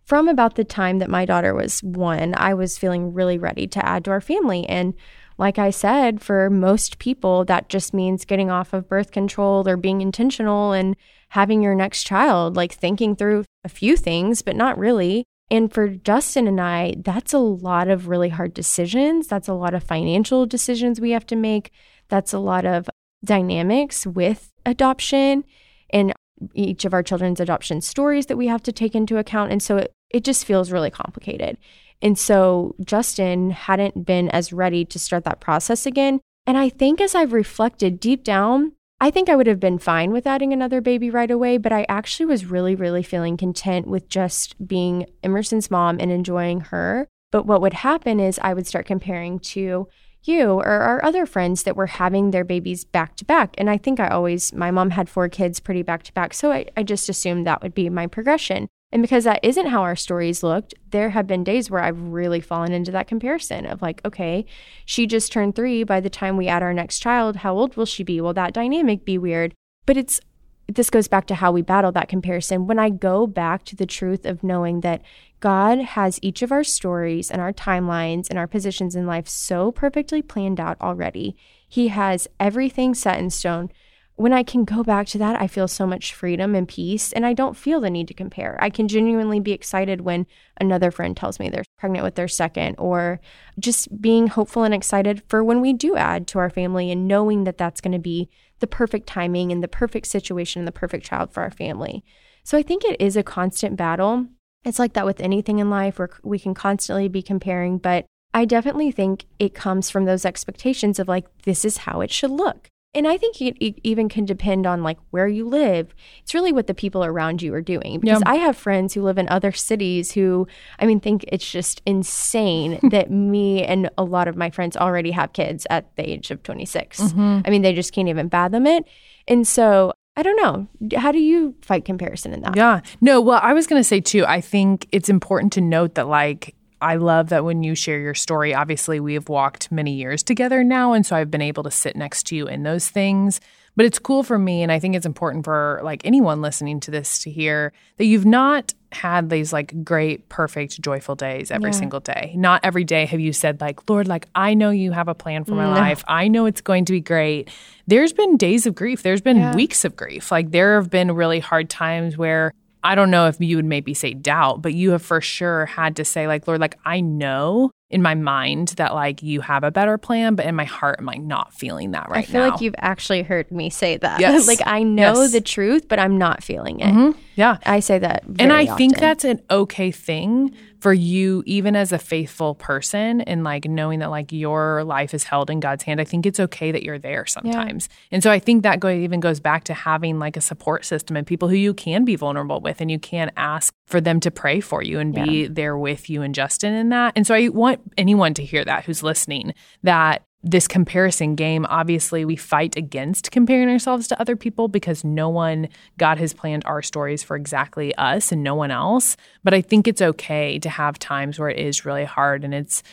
from 0.06 0.28
about 0.28 0.56
the 0.56 0.64
time 0.64 1.00
that 1.00 1.10
my 1.10 1.26
daughter 1.26 1.54
was 1.54 1.82
one, 1.82 2.34
I 2.38 2.54
was 2.54 2.78
feeling 2.78 3.14
really 3.14 3.38
ready 3.38 3.68
to 3.68 3.86
add 3.86 4.06
to 4.06 4.12
our 4.12 4.22
family. 4.22 4.68
And 4.68 4.94
like 5.38 5.60
I 5.60 5.70
said, 5.70 6.22
for 6.22 6.50
most 6.50 7.00
people, 7.00 7.44
that 7.46 7.70
just 7.70 7.94
means 7.94 8.24
getting 8.24 8.50
off 8.50 8.72
of 8.74 8.88
birth 8.88 9.12
control 9.12 9.68
or 9.68 9.76
being 9.76 10.02
intentional 10.02 10.72
and 10.72 10.96
having 11.30 11.62
your 11.62 11.76
next 11.76 12.04
child, 12.04 12.56
like 12.56 12.72
thinking 12.72 13.16
through 13.16 13.44
a 13.64 13.70
few 13.70 13.98
things, 13.98 14.42
but 14.42 14.56
not 14.56 14.78
really. 14.78 15.26
And 15.52 15.72
for 15.72 15.90
Justin 15.90 16.48
and 16.48 16.62
I, 16.62 16.96
that's 16.98 17.34
a 17.34 17.40
lot 17.40 17.88
of 17.88 18.08
really 18.08 18.30
hard 18.30 18.54
decisions. 18.54 19.28
That's 19.28 19.48
a 19.48 19.54
lot 19.54 19.74
of 19.74 19.84
financial 19.84 20.46
decisions 20.46 21.02
we 21.02 21.12
have 21.12 21.26
to 21.28 21.36
make. 21.36 21.72
That's 22.10 22.34
a 22.34 22.40
lot 22.40 22.66
of 22.66 22.90
dynamics 23.24 24.08
with 24.08 24.52
adoption 24.66 25.44
and 25.90 26.14
each 26.54 26.86
of 26.86 26.94
our 26.94 27.04
children's 27.04 27.40
adoption 27.40 27.82
stories 27.82 28.26
that 28.28 28.38
we 28.38 28.48
have 28.48 28.64
to 28.64 28.72
take 28.72 28.96
into 28.96 29.18
account. 29.18 29.52
And 29.52 29.62
so 29.62 29.78
it, 29.78 29.94
it 30.10 30.24
just 30.24 30.46
feels 30.46 30.72
really 30.72 30.92
complicated. 30.92 31.58
And 32.02 32.18
so 32.18 32.76
Justin 32.84 33.52
hadn't 33.52 34.06
been 34.06 34.30
as 34.30 34.54
ready 34.54 34.86
to 34.86 35.00
start 35.00 35.24
that 35.24 35.40
process 35.40 35.86
again. 35.86 36.20
And 36.46 36.58
I 36.58 36.70
think 36.70 37.02
as 37.02 37.16
I've 37.16 37.34
reflected 37.34 38.00
deep 38.00 38.24
down, 38.24 38.74
I 39.00 39.12
think 39.12 39.28
I 39.30 39.36
would 39.36 39.48
have 39.48 39.60
been 39.60 39.80
fine 39.80 40.12
with 40.12 40.28
adding 40.28 40.54
another 40.54 40.80
baby 40.80 41.10
right 41.10 41.30
away, 41.30 41.58
but 41.58 41.74
I 41.74 41.86
actually 41.90 42.28
was 42.28 42.46
really, 42.46 42.76
really 42.76 43.04
feeling 43.04 43.36
content 43.36 43.88
with 43.88 44.08
just 44.08 44.56
being 44.66 45.06
Emerson's 45.24 45.70
mom 45.70 45.98
and 46.00 46.12
enjoying 46.12 46.62
her. 46.62 47.08
But 47.32 47.46
what 47.46 47.62
would 47.62 47.74
happen 47.74 48.20
is 48.20 48.40
I 48.42 48.54
would 48.54 48.68
start 48.68 48.86
comparing 48.86 49.40
to 49.40 49.88
you 50.24 50.52
or 50.52 50.66
our 50.66 51.04
other 51.04 51.26
friends 51.26 51.64
that 51.64 51.76
were 51.76 51.88
having 51.88 52.32
their 52.32 52.44
babies 52.44 52.86
back 52.86 53.16
to 53.18 53.26
back. 53.26 53.54
And 53.58 53.70
I 53.70 53.78
think 53.78 54.00
I 54.00 54.08
always, 54.08 54.54
my 54.54 54.72
mom 54.72 54.92
had 54.92 55.10
four 55.10 55.30
kids 55.30 55.60
pretty 55.60 55.82
back 55.82 56.04
to 56.04 56.14
back. 56.14 56.34
So 56.34 56.52
I, 56.52 56.68
I 56.78 56.84
just 56.84 57.10
assumed 57.10 57.46
that 57.46 57.62
would 57.62 57.76
be 57.76 57.90
my 57.90 58.08
progression. 58.08 58.68
And 58.92 59.02
because 59.02 59.26
that 59.26 59.44
isn't 59.44 59.68
how 59.68 59.82
our 59.82 59.96
stories 59.96 60.42
looked, 60.42 60.74
there 60.92 61.10
have 61.10 61.28
been 61.28 61.44
days 61.44 61.70
where 61.70 61.82
I've 61.82 62.00
really 62.00 62.40
fallen 62.40 62.72
into 62.72 62.92
that 62.92 63.08
comparison 63.08 63.66
of 63.66 63.82
like, 63.82 64.00
okay, 64.06 64.46
she 64.86 65.06
just 65.06 65.32
turned 65.32 65.56
three. 65.56 65.84
By 65.84 66.00
the 66.00 66.10
time 66.10 66.38
we 66.38 66.48
add 66.48 66.64
our 66.64 66.74
next 66.74 67.00
child, 67.00 67.38
how 67.38 67.58
old 67.58 67.76
will 67.76 67.86
she 67.86 68.04
be? 68.04 68.22
Will 68.22 68.34
that 68.34 68.54
dynamic 68.54 69.04
be 69.04 69.18
weird? 69.18 69.54
But 69.86 69.98
it's, 69.98 70.22
this 70.68 70.90
goes 70.90 71.08
back 71.08 71.28
to 71.28 71.36
how 71.36 71.52
we 71.52 71.62
battle 71.62 71.92
that 71.92 72.08
comparison. 72.08 72.68
When 72.68 72.80
I 72.80 72.90
go 72.90 73.28
back 73.28 73.66
to 73.66 73.76
the 73.76 73.86
truth 73.86 74.26
of 74.26 74.44
knowing 74.44 74.80
that 74.82 75.02
God 75.40 75.80
has 75.80 76.18
each 76.22 76.42
of 76.42 76.52
our 76.52 76.64
stories 76.64 77.30
and 77.30 77.42
our 77.42 77.54
timelines 77.54 78.30
and 78.30 78.40
our 78.40 78.48
positions 78.48 78.96
in 78.96 79.06
life 79.06 79.28
so 79.28 79.72
perfectly 79.72 80.22
planned 80.22 80.60
out 80.60 80.80
already, 80.80 81.36
He 81.68 81.90
has 81.90 82.28
everything 82.40 82.94
set 82.94 83.20
in 83.20 83.30
stone 83.30 83.72
when 84.16 84.32
I 84.32 84.44
can 84.44 84.64
go 84.64 84.84
back 84.84 85.08
to 85.08 85.18
that, 85.18 85.40
I 85.42 85.48
feel 85.48 85.68
so 85.68 85.86
much 85.86 86.14
freedom 86.14 86.56
and 86.56 86.68
peace, 86.68 87.12
and 87.12 87.26
I 87.26 87.34
don't 87.34 87.58
feel 87.58 87.82
the 87.82 87.90
need 87.90 88.08
to 88.08 88.14
compare. 88.14 88.58
I 88.62 88.70
can 88.70 88.88
genuinely 88.88 89.40
be 89.40 89.52
excited 89.52 90.02
when 90.02 90.26
another 90.60 90.90
friend 90.90 91.18
tells 91.18 91.40
me 91.40 91.50
they're 91.50 91.66
pregnant 91.78 92.04
with 92.04 92.16
their 92.16 92.28
second, 92.28 92.76
or 92.78 93.20
just 93.60 94.02
being 94.02 94.28
hopeful 94.28 94.64
and 94.64 94.74
excited 94.74 95.22
for 95.28 95.44
when 95.44 95.60
we 95.60 95.74
do 95.74 95.98
add 95.98 96.28
to 96.28 96.40
our 96.40 96.50
family 96.50 96.92
and 96.92 97.08
knowing 97.08 97.44
that 97.44 97.58
that's 97.58 97.82
going 97.82 97.92
to 97.92 98.00
be 98.00 98.30
the 98.60 98.68
perfect 98.68 99.06
timing 99.08 99.52
and 99.52 99.62
the 99.62 99.68
perfect 99.68 100.08
situation 100.08 100.60
and 100.60 100.68
the 100.68 100.72
perfect 100.72 101.06
child 101.06 101.32
for 101.32 101.44
our 101.44 101.52
family. 101.52 102.04
So 102.44 102.58
I 102.58 102.64
think 102.64 102.86
it 102.86 103.02
is 103.02 103.18
a 103.18 103.24
constant 103.24 103.76
battle. 103.76 104.28
It's 104.64 104.80
like 104.80 104.94
that 104.94 105.06
with 105.06 105.20
anything 105.20 105.60
in 105.60 105.70
life 105.70 106.00
where 106.00 106.10
we 106.24 106.40
can 106.40 106.54
constantly 106.54 107.10
be 107.10 107.22
comparing, 107.22 107.80
but 107.80 108.06
I 108.34 108.46
definitely 108.46 108.92
think 108.92 109.26
it 109.40 109.54
comes 109.54 109.90
from 109.90 110.06
those 110.06 110.26
expectations 110.26 111.00
of 111.00 111.08
like, 111.08 111.26
this 111.44 111.66
is 111.66 111.78
how 111.78 112.02
it 112.02 112.12
should 112.12 112.32
look. 112.32 112.70
And 112.96 113.08
I 113.08 113.18
think 113.18 113.42
it, 113.42 113.58
it, 113.64 113.80
even 113.84 114.08
can 114.10 114.26
depend 114.26 114.66
on 114.66 114.82
like 114.82 114.98
where 115.12 115.28
you 115.28 115.48
live. 115.48 115.94
It's 116.24 116.34
really 116.34 116.54
what 116.54 116.68
the 116.68 116.74
people 116.74 117.04
around 117.04 117.42
you 117.42 117.54
are 117.54 117.62
doing. 117.62 118.00
Because 118.00 118.22
yeah. 118.26 118.32
I 118.32 118.36
have 118.36 118.56
friends 118.56 118.94
who 118.94 119.04
live 119.04 119.18
in 119.18 119.28
other 119.30 119.52
cities 119.52 120.14
who, 120.14 120.48
I 120.80 120.86
mean, 120.86 121.00
think 121.02 121.26
it's 121.28 121.50
just 121.50 121.82
insane 121.86 122.80
that 122.92 123.12
me 123.12 123.64
and 123.64 123.90
a 123.98 124.04
lot 124.04 124.28
of 124.28 124.38
my 124.38 124.50
friends 124.50 124.78
already 124.78 125.12
have 125.12 125.34
kids 125.34 125.68
at 125.70 125.96
the 125.98 126.10
age 126.10 126.32
of 126.32 126.42
26. 126.42 127.02
Mm-hmm. 127.02 127.40
I 127.46 127.50
mean, 127.50 127.62
they 127.62 127.74
just 127.74 127.94
can't 127.94 128.08
even 128.08 128.30
fathom 128.30 128.66
it. 128.66 128.86
And 129.28 129.46
so 129.46 129.92
I 130.18 130.24
don't 130.24 130.38
know. 130.38 130.98
How 130.98 131.12
do 131.12 131.20
you 131.20 131.56
fight 131.62 131.84
comparison 131.84 132.34
in 132.34 132.42
that? 132.42 132.56
Yeah. 132.56 132.82
No, 133.02 133.20
well, 133.20 133.40
I 133.44 133.54
was 133.54 133.68
going 133.68 133.80
to 133.80 133.84
say 133.84 134.00
too, 134.00 134.26
I 134.26 134.40
think 134.40 134.88
it's 134.92 135.10
important 135.10 135.52
to 135.54 135.62
note 135.62 135.96
that 135.96 136.08
like 136.08 136.56
I 136.86 136.98
love 136.98 137.30
that 137.30 137.44
when 137.44 137.64
you 137.64 137.74
share 137.74 137.98
your 137.98 138.14
story, 138.14 138.54
obviously 138.54 139.00
we 139.00 139.16
have 139.16 139.28
walked 139.28 139.72
many 139.72 139.94
years 139.94 140.22
together 140.22 140.64
now. 140.64 140.94
And 140.94 141.04
so 141.04 141.16
I've 141.16 141.32
been 141.32 141.42
able 141.42 141.64
to 141.64 141.72
sit 141.72 141.96
next 141.96 142.28
to 142.28 142.36
you 142.36 142.46
in 142.48 142.62
those 142.62 142.88
things. 142.88 143.42
But 143.76 143.88
it's 143.88 143.98
cool 143.98 144.22
for 144.22 144.38
me. 144.38 144.62
And 144.62 144.72
I 144.72 144.78
think 144.78 144.96
it's 144.96 145.06
important 145.06 145.46
for 145.46 145.82
like 145.84 146.06
anyone 146.06 146.44
listening 146.44 146.80
to 146.82 146.92
this 146.92 147.24
to 147.24 147.32
hear 147.32 147.74
that 147.98 148.06
you've 148.06 148.28
not 148.28 148.76
had 148.92 149.32
these 149.32 149.52
like 149.52 149.84
great, 149.84 150.30
perfect, 150.30 150.80
joyful 150.80 151.16
days 151.16 151.50
every 151.50 151.72
yeah. 151.72 151.78
single 151.78 152.00
day. 152.02 152.34
Not 152.38 152.62
every 152.64 152.84
day 152.84 153.08
have 153.08 153.20
you 153.20 153.34
said, 153.34 153.60
like, 153.60 153.90
Lord, 153.90 154.08
like, 154.08 154.28
I 154.36 154.54
know 154.54 154.70
you 154.70 154.92
have 154.92 155.08
a 155.08 155.16
plan 155.16 155.44
for 155.44 155.56
my 155.56 155.66
no. 155.66 155.72
life. 155.72 156.04
I 156.08 156.28
know 156.28 156.46
it's 156.46 156.62
going 156.62 156.86
to 156.86 156.94
be 156.94 157.02
great. 157.02 157.50
There's 157.88 158.14
been 158.14 158.38
days 158.38 158.68
of 158.68 158.76
grief, 158.76 159.02
there's 159.02 159.22
been 159.22 159.38
yeah. 159.38 159.56
weeks 159.56 159.86
of 159.86 159.96
grief. 159.96 160.32
Like, 160.32 160.52
there 160.52 160.76
have 160.76 160.92
been 160.92 161.12
really 161.12 161.40
hard 161.40 161.68
times 161.68 162.16
where 162.16 162.54
I 162.86 162.96
don't 162.96 163.10
know 163.10 163.28
if 163.28 163.38
you 163.40 163.56
would 163.56 163.66
maybe 163.66 163.94
say 163.94 164.14
doubt, 164.14 164.62
but 164.62 164.74
you 164.74 164.92
have 164.92 165.02
for 165.02 165.20
sure 165.20 165.66
had 165.66 165.96
to 165.96 166.06
say, 166.06 166.28
like, 166.28 166.48
Lord, 166.48 166.62
like, 166.62 166.78
I 166.86 167.02
know 167.02 167.72
in 167.90 168.02
my 168.02 168.16
mind 168.16 168.70
that 168.78 168.94
like 168.94 169.22
you 169.22 169.42
have 169.42 169.64
a 169.64 169.72
better 169.72 169.98
plan, 169.98 170.36
but 170.36 170.46
in 170.46 170.56
my 170.56 170.66
heart, 170.66 170.98
I'm 171.00 171.06
like 171.06 171.22
not 171.22 171.54
feeling 171.54 171.92
that 171.92 172.10
right 172.10 172.18
now. 172.18 172.20
I 172.20 172.24
feel 172.26 172.42
now. 172.42 172.50
like 172.52 172.62
you've 172.62 172.76
actually 172.78 173.22
heard 173.22 173.52
me 173.52 173.70
say 173.70 173.98
that. 173.98 174.20
Yes. 174.20 174.48
like 174.50 174.60
I 174.66 174.84
know 174.84 175.22
yes. 175.22 175.32
the 175.32 175.42
truth, 175.42 175.88
but 175.88 176.00
I'm 176.00 176.18
not 176.18 176.44
feeling 176.44 176.80
it. 176.80 176.88
Mm-hmm. 176.88 177.20
Yeah. 177.36 177.58
I 177.66 177.80
say 177.80 178.00
that. 178.00 178.24
and 178.40 178.52
I 178.52 178.64
often. 178.64 178.78
think 178.78 178.98
that's 178.98 179.24
an 179.24 179.42
okay 179.50 179.92
thing 179.92 180.54
for 180.86 180.94
you, 180.94 181.42
even 181.48 181.76
as 181.76 181.92
a 181.92 181.98
faithful 181.98 182.54
person, 182.54 183.22
and 183.22 183.44
like 183.44 183.66
knowing 183.66 183.98
that 184.02 184.12
like 184.12 184.32
your 184.32 184.84
life 184.84 185.16
is 185.16 185.24
held 185.24 185.50
in 185.50 185.60
God's 185.60 185.82
hand. 185.82 186.00
I 186.00 186.04
think 186.04 186.28
it's 186.28 186.40
okay 186.40 186.72
that 186.72 186.84
you're 186.84 187.00
there 187.00 187.26
sometimes. 187.26 187.90
Yeah. 187.90 187.98
And 188.12 188.22
so 188.22 188.30
I 188.30 188.38
think 188.38 188.62
that 188.62 188.80
go, 188.80 188.90
even 188.90 189.20
goes 189.20 189.40
back 189.40 189.64
to 189.64 189.74
having 189.74 190.20
like 190.20 190.38
a 190.38 190.42
support 190.42 190.86
system 190.86 191.18
and 191.18 191.26
people 191.26 191.48
who 191.48 191.56
you 191.56 191.74
can 191.74 192.06
be 192.06 192.16
vulnerable 192.16 192.62
with 192.62 192.82
and 192.82 192.92
you 192.92 193.00
can 193.00 193.32
ask 193.36 193.74
for 193.88 194.00
them 194.00 194.20
to 194.20 194.30
pray 194.30 194.60
for 194.60 194.84
you 194.84 195.00
and 195.00 195.12
be 195.12 195.48
there 195.48 195.76
with 195.76 196.08
you 196.08 196.22
and 196.22 196.36
Justin 196.36 196.76
in 196.76 196.90
that. 196.90 197.14
And 197.16 197.26
so 197.26 197.34
I 197.34 197.48
want 197.48 197.82
anyone 197.98 198.36
to 198.36 198.46
hear 198.46 198.64
that 198.64 198.86
who's 198.86 199.02
listening 199.02 199.56
that 199.82 200.22
this 200.46 200.68
comparison 200.68 201.34
game, 201.34 201.66
obviously, 201.70 202.24
we 202.24 202.36
fight 202.36 202.78
against 202.78 203.32
comparing 203.32 203.68
ourselves 203.68 204.08
to 204.08 204.22
other 204.22 204.36
people 204.36 204.68
because 204.68 205.04
no 205.04 205.28
one, 205.28 205.68
God 205.98 206.20
has 206.20 206.34
planned 206.34 206.64
our 206.66 206.84
stories 206.84 207.24
for 207.24 207.36
exactly 207.36 207.96
us 207.96 208.32
and 208.32 208.44
no 208.44 208.54
one 208.54 208.70
else. 208.70 209.18
But 209.44 209.56
I 209.56 209.62
think 209.62 209.88
it's 209.88 210.04
okay 210.04 210.60
to 210.60 210.70
have 210.70 211.00
times 211.00 211.40
where 211.40 211.50
it 211.50 211.58
is 211.58 211.84
really 211.84 212.06
hard. 212.06 212.44
And 212.44 212.54
it's, 212.54 212.84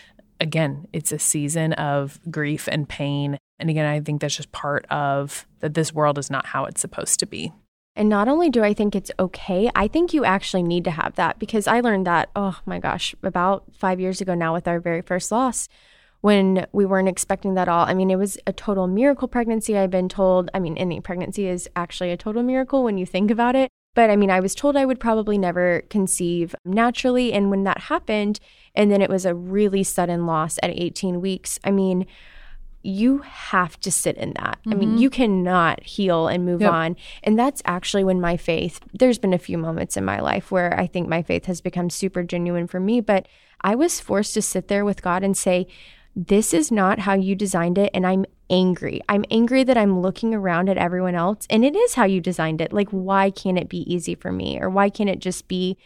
again, 0.41 0.89
it's 0.95 1.13
a 1.13 1.19
season 1.19 1.75
of 1.75 2.19
grief 2.31 2.69
and 2.73 2.89
pain. 2.89 3.37
And 3.59 3.69
again, 3.69 3.85
I 3.85 4.01
think 4.01 4.23
that's 4.23 4.37
just 4.37 4.51
part 4.53 4.87
of 4.91 5.47
that 5.61 5.75
this 5.75 5.93
world 5.93 6.19
is 6.19 6.31
not 6.31 6.47
how 6.47 6.65
it's 6.65 6.81
supposed 6.81 7.21
to 7.21 7.27
be. 7.27 7.53
And 7.95 8.09
not 8.09 8.29
only 8.29 8.49
do 8.49 8.65
I 8.65 8.73
think 8.73 8.97
it's 8.97 9.11
okay, 9.19 9.71
I 9.75 9.89
think 9.89 10.15
you 10.15 10.25
actually 10.25 10.63
need 10.63 10.85
to 10.85 10.91
have 10.91 11.17
that 11.17 11.39
because 11.39 11.67
I 11.67 11.81
learned 11.81 12.07
that, 12.07 12.31
oh 12.35 12.59
my 12.65 12.79
gosh, 12.79 13.15
about 13.23 13.65
five 13.75 14.01
years 14.01 14.23
ago 14.23 14.35
now 14.35 14.55
with 14.55 14.67
our 14.67 14.81
very 14.81 15.03
first 15.03 15.31
loss 15.31 15.69
when 16.23 16.67
we 16.73 16.87
weren't 16.87 17.09
expecting 17.09 17.55
that 17.55 17.69
all. 17.69 17.85
I 17.85 17.95
mean, 17.95 18.11
it 18.11 18.19
was 18.19 18.39
a 18.47 18.53
total 18.53 18.87
miracle 18.87 19.29
pregnancy, 19.29 19.77
I've 19.77 19.91
been 19.91 20.09
told. 20.09 20.51
I 20.55 20.61
mean, 20.61 20.79
any 20.79 21.01
pregnancy 21.01 21.47
is 21.47 21.69
actually 21.77 22.11
a 22.11 22.17
total 22.17 22.43
miracle 22.43 22.85
when 22.85 22.97
you 22.97 23.05
think 23.05 23.31
about 23.31 23.55
it. 23.55 23.69
But 23.95 24.09
I 24.09 24.17
mean, 24.17 24.31
I 24.31 24.41
was 24.41 24.55
told 24.55 24.77
I 24.77 24.87
would 24.87 25.01
probably 25.01 25.37
never 25.37 25.83
conceive 25.91 26.55
naturally. 26.65 27.33
And 27.33 27.51
when 27.51 27.65
that 27.65 27.79
happened, 27.79 28.41
and 28.75 28.91
then 28.91 29.03
it 29.03 29.11
was 29.11 29.27
a 29.27 29.35
really 29.35 29.83
sudden 29.83 30.25
loss 30.25 30.59
at 30.63 30.71
18 30.71 31.21
weeks, 31.21 31.59
I 31.65 31.73
mean, 31.73 32.07
you 32.85 33.19
have 33.19 33.79
to 33.81 33.91
sit 33.91 34.17
in 34.17 34.33
that. 34.35 34.59
Mm-hmm. 34.61 34.73
I 34.73 34.75
mean, 34.77 34.89
mm-hmm. 34.91 34.99
you 34.99 35.11
cannot 35.11 35.83
heal 35.83 36.29
and 36.29 36.45
move 36.45 36.61
yep. 36.61 36.73
on. 36.73 36.97
And 37.25 37.39
that's 37.39 37.63
actually 37.65 38.05
when 38.05 38.21
my 38.21 38.37
faith, 38.37 38.81
there's 38.93 39.19
been 39.19 39.35
a 39.35 39.39
few 39.39 39.59
moments 39.59 39.97
in 39.97 40.05
my 40.05 40.21
life 40.21 40.51
where 40.51 40.79
I 40.79 40.87
think 40.87 41.09
my 41.09 41.23
faith 41.23 41.47
has 41.47 41.61
become 41.61 41.91
super 41.91 42.23
genuine 42.23 42.69
for 42.69 42.81
me, 42.81 43.01
but 43.01 43.27
I 43.61 43.75
was 43.75 44.01
forced 44.01 44.35
to 44.35 44.43
sit 44.43 44.69
there 44.69 44.85
with 44.85 45.03
God 45.03 45.23
and 45.23 45.37
say, 45.37 45.67
this 46.15 46.53
is 46.53 46.71
not 46.71 47.01
how 47.01 47.15
you 47.15 47.35
designed 47.35 47.79
it. 47.79 47.91
And 47.95 48.07
I'm 48.07 48.27
angry. 48.51 49.01
I'm 49.09 49.25
angry 49.31 49.65
that 49.65 49.79
I'm 49.79 50.01
looking 50.01 50.35
around 50.35 50.69
at 50.69 50.77
everyone 50.77 51.15
else 51.15 51.47
and 51.49 51.65
it 51.65 51.75
is 51.75 51.95
how 51.95 52.05
you 52.05 52.21
designed 52.21 52.61
it. 52.61 52.73
Like, 52.73 52.91
why 52.91 53.31
can't 53.31 53.59
it 53.59 53.69
be 53.69 53.93
easy 53.93 54.15
for 54.15 54.31
me? 54.31 54.61
Or 54.61 54.69
why 54.69 54.91
can't 54.91 55.11
it 55.11 55.21
just 55.21 55.49
be 55.49 55.79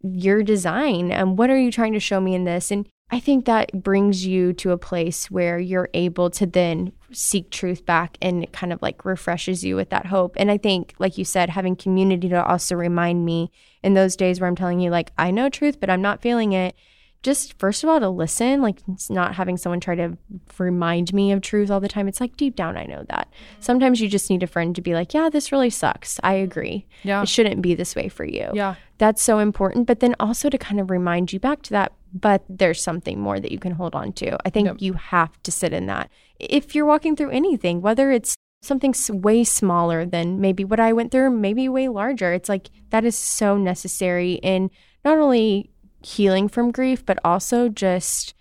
your 0.00 0.42
design? 0.42 1.12
And 1.12 1.30
um, 1.30 1.36
what 1.36 1.50
are 1.50 1.58
you 1.58 1.70
trying 1.70 1.92
to 1.92 2.00
show 2.00 2.20
me 2.20 2.34
in 2.34 2.44
this? 2.44 2.70
And 2.70 2.88
I 3.10 3.20
think 3.20 3.44
that 3.44 3.82
brings 3.82 4.26
you 4.26 4.52
to 4.54 4.72
a 4.72 4.78
place 4.78 5.30
where 5.30 5.58
you're 5.58 5.88
able 5.94 6.28
to 6.30 6.46
then 6.46 6.92
seek 7.10 7.50
truth 7.50 7.86
back 7.86 8.18
and 8.20 8.44
it 8.44 8.52
kind 8.52 8.70
of 8.72 8.82
like 8.82 9.04
refreshes 9.04 9.64
you 9.64 9.76
with 9.76 9.90
that 9.90 10.06
hope. 10.06 10.34
And 10.36 10.50
I 10.50 10.58
think, 10.58 10.94
like 10.98 11.16
you 11.16 11.24
said, 11.24 11.50
having 11.50 11.74
community 11.74 12.28
to 12.28 12.44
also 12.44 12.74
remind 12.74 13.24
me 13.24 13.50
in 13.82 13.94
those 13.94 14.14
days 14.14 14.40
where 14.40 14.48
I'm 14.48 14.56
telling 14.56 14.80
you, 14.80 14.90
like, 14.90 15.12
I 15.16 15.30
know 15.30 15.48
truth, 15.48 15.80
but 15.80 15.88
I'm 15.88 16.02
not 16.02 16.20
feeling 16.20 16.52
it 16.52 16.74
just 17.22 17.58
first 17.58 17.82
of 17.82 17.90
all 17.90 17.98
to 18.00 18.08
listen, 18.08 18.62
like 18.62 18.80
not 19.10 19.34
having 19.34 19.56
someone 19.56 19.80
try 19.80 19.94
to 19.96 20.16
remind 20.58 21.12
me 21.12 21.32
of 21.32 21.40
truth 21.40 21.70
all 21.70 21.80
the 21.80 21.88
time. 21.88 22.08
It's 22.08 22.20
like 22.20 22.36
deep 22.36 22.54
down 22.56 22.76
I 22.76 22.84
know 22.84 23.04
that. 23.08 23.28
Sometimes 23.60 24.00
you 24.00 24.08
just 24.08 24.30
need 24.30 24.42
a 24.42 24.46
friend 24.46 24.74
to 24.76 24.80
be 24.82 24.94
like, 24.94 25.14
"Yeah, 25.14 25.28
this 25.28 25.50
really 25.52 25.70
sucks. 25.70 26.20
I 26.22 26.34
agree. 26.34 26.86
Yeah. 27.02 27.22
It 27.22 27.28
shouldn't 27.28 27.60
be 27.62 27.74
this 27.74 27.96
way 27.96 28.08
for 28.08 28.24
you." 28.24 28.50
Yeah. 28.54 28.76
That's 28.98 29.22
so 29.22 29.38
important, 29.38 29.86
but 29.86 30.00
then 30.00 30.14
also 30.20 30.48
to 30.48 30.58
kind 30.58 30.80
of 30.80 30.90
remind 30.90 31.32
you 31.32 31.38
back 31.40 31.62
to 31.62 31.70
that, 31.70 31.92
but 32.12 32.42
there's 32.48 32.82
something 32.82 33.20
more 33.20 33.38
that 33.40 33.52
you 33.52 33.58
can 33.58 33.72
hold 33.72 33.94
on 33.94 34.12
to. 34.14 34.36
I 34.46 34.50
think 34.50 34.66
Yep. 34.66 34.76
you 34.80 34.92
have 34.94 35.40
to 35.42 35.52
sit 35.52 35.72
in 35.72 35.86
that. 35.86 36.10
If 36.40 36.74
you're 36.74 36.86
walking 36.86 37.14
through 37.16 37.30
anything, 37.30 37.80
whether 37.80 38.10
it's 38.10 38.36
something 38.62 38.92
way 39.10 39.44
smaller 39.44 40.04
than 40.04 40.40
maybe 40.40 40.64
what 40.64 40.80
I 40.80 40.92
went 40.92 41.12
through, 41.12 41.30
maybe 41.30 41.68
way 41.68 41.86
larger, 41.88 42.32
it's 42.32 42.48
like 42.48 42.70
that 42.90 43.04
is 43.04 43.16
so 43.16 43.56
necessary 43.56 44.32
in 44.34 44.70
not 45.04 45.16
only 45.18 45.70
healing 46.08 46.48
from 46.48 46.70
grief, 46.70 47.04
but 47.04 47.18
also 47.24 47.68
just 47.68 48.34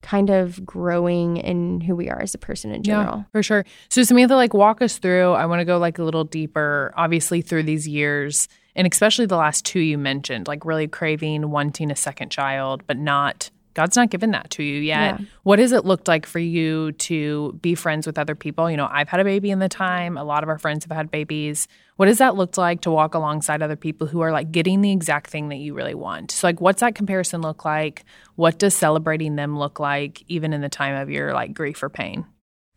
kind 0.00 0.30
of 0.30 0.64
growing 0.64 1.38
in 1.38 1.80
who 1.80 1.96
we 1.96 2.08
are 2.08 2.20
as 2.20 2.34
a 2.34 2.38
person 2.38 2.72
in 2.72 2.82
general. 2.82 3.18
Yeah, 3.18 3.24
for 3.32 3.42
sure. 3.42 3.64
So 3.88 4.02
Samantha, 4.02 4.36
like 4.36 4.54
walk 4.54 4.80
us 4.80 4.98
through. 4.98 5.32
I 5.32 5.46
want 5.46 5.60
to 5.60 5.64
go 5.64 5.78
like 5.78 5.98
a 5.98 6.04
little 6.04 6.24
deeper, 6.24 6.92
obviously 6.96 7.42
through 7.42 7.64
these 7.64 7.88
years, 7.88 8.48
and 8.76 8.86
especially 8.90 9.26
the 9.26 9.36
last 9.36 9.64
two 9.64 9.80
you 9.80 9.98
mentioned, 9.98 10.46
like 10.46 10.64
really 10.64 10.86
craving, 10.86 11.50
wanting 11.50 11.90
a 11.90 11.96
second 11.96 12.30
child, 12.30 12.86
but 12.86 12.96
not 12.96 13.50
God's 13.78 13.94
not 13.94 14.10
given 14.10 14.32
that 14.32 14.50
to 14.50 14.64
you 14.64 14.80
yet. 14.80 15.20
Yeah. 15.20 15.26
What 15.44 15.60
has 15.60 15.70
it 15.70 15.84
looked 15.84 16.08
like 16.08 16.26
for 16.26 16.40
you 16.40 16.90
to 16.90 17.56
be 17.62 17.76
friends 17.76 18.08
with 18.08 18.18
other 18.18 18.34
people? 18.34 18.68
You 18.68 18.76
know, 18.76 18.88
I've 18.90 19.08
had 19.08 19.20
a 19.20 19.24
baby 19.24 19.52
in 19.52 19.60
the 19.60 19.68
time. 19.68 20.18
A 20.18 20.24
lot 20.24 20.42
of 20.42 20.48
our 20.48 20.58
friends 20.58 20.84
have 20.84 20.90
had 20.90 21.12
babies. 21.12 21.68
What 21.94 22.08
has 22.08 22.18
that 22.18 22.34
looked 22.34 22.58
like 22.58 22.80
to 22.80 22.90
walk 22.90 23.14
alongside 23.14 23.62
other 23.62 23.76
people 23.76 24.08
who 24.08 24.20
are 24.20 24.32
like 24.32 24.50
getting 24.50 24.80
the 24.80 24.90
exact 24.90 25.30
thing 25.30 25.48
that 25.50 25.58
you 25.58 25.74
really 25.74 25.94
want? 25.94 26.32
So, 26.32 26.48
like, 26.48 26.60
what's 26.60 26.80
that 26.80 26.96
comparison 26.96 27.40
look 27.40 27.64
like? 27.64 28.04
What 28.34 28.58
does 28.58 28.74
celebrating 28.74 29.36
them 29.36 29.56
look 29.56 29.78
like, 29.78 30.24
even 30.26 30.52
in 30.52 30.60
the 30.60 30.68
time 30.68 30.96
of 30.96 31.08
your 31.08 31.32
like 31.32 31.54
grief 31.54 31.80
or 31.80 31.88
pain? 31.88 32.26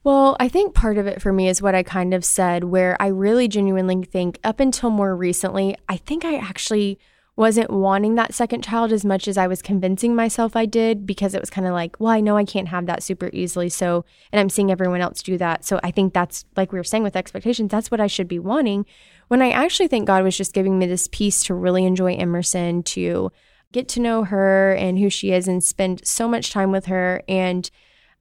Well, 0.03 0.37
I 0.39 0.49
think 0.49 0.75
part 0.75 0.99
of 0.99 1.07
it 1.07 1.19
for 1.19 1.33
me 1.33 1.49
is 1.49 1.63
what 1.63 1.73
I 1.73 1.81
kind 1.81 2.13
of 2.13 2.23
said, 2.23 2.65
where 2.65 2.95
I 3.01 3.07
really 3.07 3.47
genuinely 3.47 4.03
think 4.03 4.37
up 4.43 4.59
until 4.59 4.91
more 4.91 5.15
recently, 5.15 5.75
I 5.89 5.97
think 5.97 6.25
I 6.25 6.35
actually 6.35 6.99
wasn't 7.41 7.71
wanting 7.71 8.13
that 8.13 8.35
second 8.35 8.63
child 8.63 8.91
as 8.91 9.03
much 9.03 9.27
as 9.27 9.35
I 9.35 9.47
was 9.47 9.63
convincing 9.63 10.15
myself 10.15 10.55
I 10.55 10.67
did 10.67 11.07
because 11.07 11.33
it 11.33 11.41
was 11.41 11.49
kind 11.49 11.65
of 11.65 11.73
like, 11.73 11.99
well, 11.99 12.11
I 12.11 12.19
know 12.19 12.37
I 12.37 12.45
can't 12.45 12.67
have 12.67 12.85
that 12.85 13.01
super 13.01 13.31
easily. 13.33 13.67
So, 13.67 14.05
and 14.31 14.39
I'm 14.39 14.47
seeing 14.47 14.71
everyone 14.71 15.01
else 15.01 15.23
do 15.23 15.39
that. 15.39 15.65
So 15.65 15.79
I 15.83 15.89
think 15.89 16.13
that's 16.13 16.45
like 16.55 16.71
we 16.71 16.77
were 16.77 16.83
saying 16.83 17.01
with 17.01 17.15
expectations, 17.15 17.71
that's 17.71 17.89
what 17.89 17.99
I 17.99 18.05
should 18.05 18.27
be 18.27 18.37
wanting. 18.37 18.85
When 19.27 19.41
I 19.41 19.49
actually 19.49 19.87
think 19.87 20.05
God 20.05 20.23
was 20.23 20.37
just 20.37 20.53
giving 20.53 20.77
me 20.77 20.85
this 20.85 21.09
peace 21.11 21.41
to 21.45 21.55
really 21.55 21.83
enjoy 21.83 22.13
Emerson, 22.13 22.83
to 22.83 23.31
get 23.71 23.89
to 23.89 24.01
know 24.01 24.23
her 24.25 24.75
and 24.75 24.99
who 24.99 25.09
she 25.09 25.31
is 25.31 25.47
and 25.47 25.63
spend 25.63 26.05
so 26.05 26.27
much 26.27 26.51
time 26.51 26.71
with 26.71 26.85
her. 26.85 27.23
And 27.27 27.71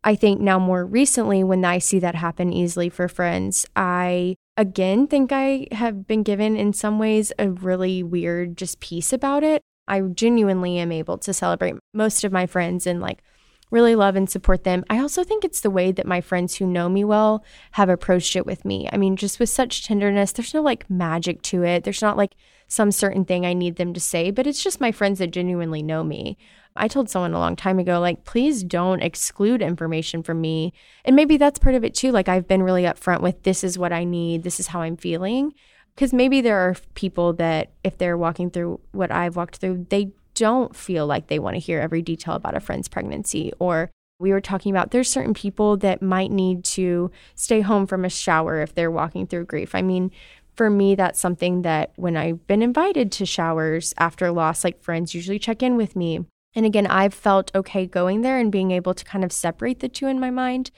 I 0.02 0.14
think 0.14 0.40
now 0.40 0.58
more 0.58 0.86
recently, 0.86 1.44
when 1.44 1.62
I 1.62 1.76
see 1.76 1.98
that 1.98 2.14
happen 2.14 2.54
easily 2.54 2.88
for 2.88 3.06
friends, 3.06 3.66
I 3.76 4.36
again 4.60 5.06
think 5.06 5.32
I 5.32 5.68
have 5.72 6.06
been 6.06 6.22
given 6.22 6.54
in 6.54 6.74
some 6.74 6.98
ways 6.98 7.32
a 7.38 7.50
really 7.50 8.02
weird 8.02 8.58
just 8.58 8.78
peace 8.78 9.10
about 9.10 9.42
it. 9.42 9.62
I 9.88 10.02
genuinely 10.02 10.76
am 10.76 10.92
able 10.92 11.16
to 11.18 11.32
celebrate 11.32 11.76
most 11.94 12.24
of 12.24 12.30
my 12.30 12.46
friends 12.46 12.86
and 12.86 13.00
like 13.00 13.22
really 13.70 13.94
love 13.94 14.16
and 14.16 14.28
support 14.28 14.64
them. 14.64 14.84
I 14.90 14.98
also 14.98 15.24
think 15.24 15.44
it's 15.44 15.62
the 15.62 15.70
way 15.70 15.92
that 15.92 16.06
my 16.06 16.20
friends 16.20 16.56
who 16.56 16.66
know 16.66 16.90
me 16.90 17.04
well 17.04 17.42
have 17.72 17.88
approached 17.88 18.36
it 18.36 18.44
with 18.44 18.66
me. 18.66 18.86
I 18.92 18.98
mean, 18.98 19.16
just 19.16 19.40
with 19.40 19.48
such 19.48 19.86
tenderness, 19.86 20.32
there's 20.32 20.52
no 20.52 20.60
like 20.60 20.90
magic 20.90 21.40
to 21.42 21.62
it. 21.64 21.84
There's 21.84 22.02
not 22.02 22.18
like 22.18 22.34
some 22.68 22.92
certain 22.92 23.24
thing 23.24 23.46
I 23.46 23.54
need 23.54 23.76
them 23.76 23.94
to 23.94 24.00
say, 24.00 24.30
but 24.30 24.46
it's 24.46 24.62
just 24.62 24.80
my 24.80 24.92
friends 24.92 25.20
that 25.20 25.28
genuinely 25.28 25.82
know 25.82 26.04
me. 26.04 26.36
I 26.76 26.88
told 26.88 27.10
someone 27.10 27.34
a 27.34 27.38
long 27.38 27.56
time 27.56 27.78
ago, 27.78 28.00
like, 28.00 28.24
please 28.24 28.62
don't 28.62 29.02
exclude 29.02 29.60
information 29.60 30.22
from 30.22 30.40
me. 30.40 30.72
And 31.04 31.16
maybe 31.16 31.36
that's 31.36 31.58
part 31.58 31.74
of 31.74 31.84
it 31.84 31.94
too. 31.94 32.12
Like, 32.12 32.28
I've 32.28 32.46
been 32.46 32.62
really 32.62 32.84
upfront 32.84 33.20
with 33.20 33.42
this 33.42 33.64
is 33.64 33.78
what 33.78 33.92
I 33.92 34.04
need, 34.04 34.42
this 34.42 34.60
is 34.60 34.68
how 34.68 34.82
I'm 34.82 34.96
feeling. 34.96 35.52
Because 35.94 36.12
maybe 36.12 36.40
there 36.40 36.58
are 36.58 36.76
people 36.94 37.32
that, 37.34 37.72
if 37.82 37.98
they're 37.98 38.16
walking 38.16 38.50
through 38.50 38.80
what 38.92 39.10
I've 39.10 39.36
walked 39.36 39.56
through, 39.56 39.86
they 39.90 40.12
don't 40.34 40.74
feel 40.74 41.06
like 41.06 41.26
they 41.26 41.38
want 41.38 41.54
to 41.56 41.60
hear 41.60 41.80
every 41.80 42.02
detail 42.02 42.34
about 42.34 42.56
a 42.56 42.60
friend's 42.60 42.88
pregnancy. 42.88 43.52
Or 43.58 43.90
we 44.18 44.30
were 44.30 44.40
talking 44.40 44.70
about 44.70 44.92
there's 44.92 45.10
certain 45.10 45.34
people 45.34 45.76
that 45.78 46.00
might 46.02 46.30
need 46.30 46.64
to 46.64 47.10
stay 47.34 47.62
home 47.62 47.86
from 47.86 48.04
a 48.04 48.10
shower 48.10 48.62
if 48.62 48.74
they're 48.74 48.90
walking 48.90 49.26
through 49.26 49.46
grief. 49.46 49.74
I 49.74 49.82
mean, 49.82 50.10
for 50.54 50.70
me, 50.70 50.94
that's 50.94 51.18
something 51.18 51.62
that 51.62 51.92
when 51.96 52.16
I've 52.16 52.46
been 52.46 52.62
invited 52.62 53.10
to 53.12 53.26
showers 53.26 53.92
after 53.98 54.30
loss, 54.30 54.62
like 54.62 54.82
friends 54.82 55.14
usually 55.14 55.38
check 55.38 55.62
in 55.62 55.76
with 55.76 55.96
me. 55.96 56.26
And 56.54 56.66
again, 56.66 56.86
I've 56.86 57.14
felt 57.14 57.54
okay 57.54 57.86
going 57.86 58.22
there 58.22 58.38
and 58.38 58.50
being 58.50 58.70
able 58.70 58.94
to 58.94 59.04
kind 59.04 59.24
of 59.24 59.32
separate 59.32 59.80
the 59.80 59.88
two 59.88 60.06
in 60.06 60.18
my 60.18 60.30
mind. 60.30 60.70